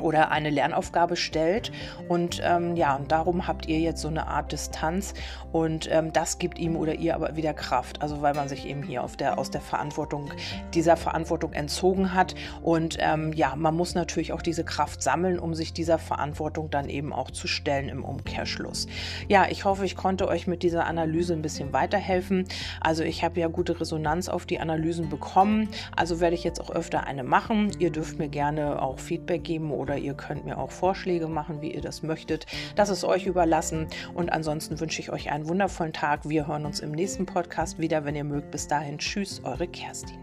oder 0.00 0.30
eine 0.30 0.50
Lernaufgabe 0.50 1.16
stellt. 1.16 1.72
Und 2.08 2.40
ähm, 2.44 2.76
ja, 2.76 2.96
und 2.96 3.12
darum 3.12 3.46
habt 3.46 3.66
ihr 3.66 3.78
jetzt 3.78 4.00
so 4.00 4.08
eine 4.08 4.26
Art 4.26 4.52
Distanz 4.52 5.14
und 5.52 5.88
ähm, 5.90 6.12
das 6.12 6.38
gibt 6.38 6.58
ihm 6.58 6.76
oder 6.76 6.94
ihr 6.94 7.14
aber 7.14 7.36
wieder 7.36 7.54
Kraft. 7.54 8.02
Also 8.02 8.22
weil 8.22 8.34
man 8.34 8.48
sich 8.48 8.66
eben 8.66 8.82
hier 8.82 9.02
auf 9.02 9.16
der, 9.16 9.38
aus 9.38 9.50
der 9.50 9.60
Verantwortung, 9.60 10.30
dieser 10.74 10.96
Verantwortung 10.96 11.52
entzogen 11.52 12.14
hat. 12.14 12.34
Und 12.62 12.98
ähm, 13.00 13.32
ja, 13.32 13.54
man 13.56 13.74
muss 13.74 13.94
natürlich 13.94 14.32
auch 14.32 14.42
diese 14.42 14.64
Kraft 14.64 15.02
sammeln, 15.02 15.38
um 15.38 15.54
sich 15.54 15.72
dieser 15.72 15.98
Verantwortung 15.98 16.70
dann 16.70 16.88
eben 16.88 17.12
auch 17.12 17.30
zu 17.30 17.46
stellen 17.46 17.88
im 17.88 18.04
Umkehrschluss. 18.04 18.86
Ja, 19.28 19.46
ich 19.48 19.64
hoffe, 19.64 19.84
ich 19.84 19.96
konnte 19.96 20.28
euch 20.28 20.46
mit 20.46 20.62
dieser 20.62 20.86
Analyse 20.86 21.32
ein 21.32 21.42
bisschen 21.42 21.72
weiterhelfen. 21.72 22.46
Also 22.80 23.02
ich 23.02 23.24
habe 23.24 23.40
ja 23.40 23.48
gute 23.48 23.80
Resonanz 23.80 24.28
auf 24.28 24.46
die 24.46 24.60
Analysen 24.60 25.08
bekommen. 25.08 25.68
Also 25.96 26.20
werde 26.20 26.34
ich 26.34 26.44
jetzt 26.44 26.60
auch 26.60 26.70
öfter 26.70 27.04
eine 27.06 27.24
machen. 27.24 27.70
Ihr 27.78 27.90
dürft 27.90 28.18
mir 28.18 28.28
gerne 28.28 28.80
auch 28.80 28.98
Feedback 28.98 29.44
geben 29.44 29.72
oder 29.72 29.89
oder 29.90 29.98
ihr 29.98 30.14
könnt 30.14 30.44
mir 30.44 30.56
auch 30.56 30.70
Vorschläge 30.70 31.26
machen, 31.26 31.60
wie 31.60 31.74
ihr 31.74 31.80
das 31.80 32.04
möchtet. 32.04 32.46
Das 32.76 32.90
ist 32.90 33.02
euch 33.02 33.26
überlassen. 33.26 33.88
Und 34.14 34.32
ansonsten 34.32 34.78
wünsche 34.78 35.00
ich 35.00 35.10
euch 35.10 35.32
einen 35.32 35.48
wundervollen 35.48 35.92
Tag. 35.92 36.28
Wir 36.28 36.46
hören 36.46 36.64
uns 36.64 36.78
im 36.78 36.92
nächsten 36.92 37.26
Podcast 37.26 37.80
wieder, 37.80 38.04
wenn 38.04 38.14
ihr 38.14 38.24
mögt. 38.24 38.52
Bis 38.52 38.68
dahin, 38.68 38.98
tschüss, 38.98 39.42
eure 39.42 39.66
Kerstin. 39.66 40.18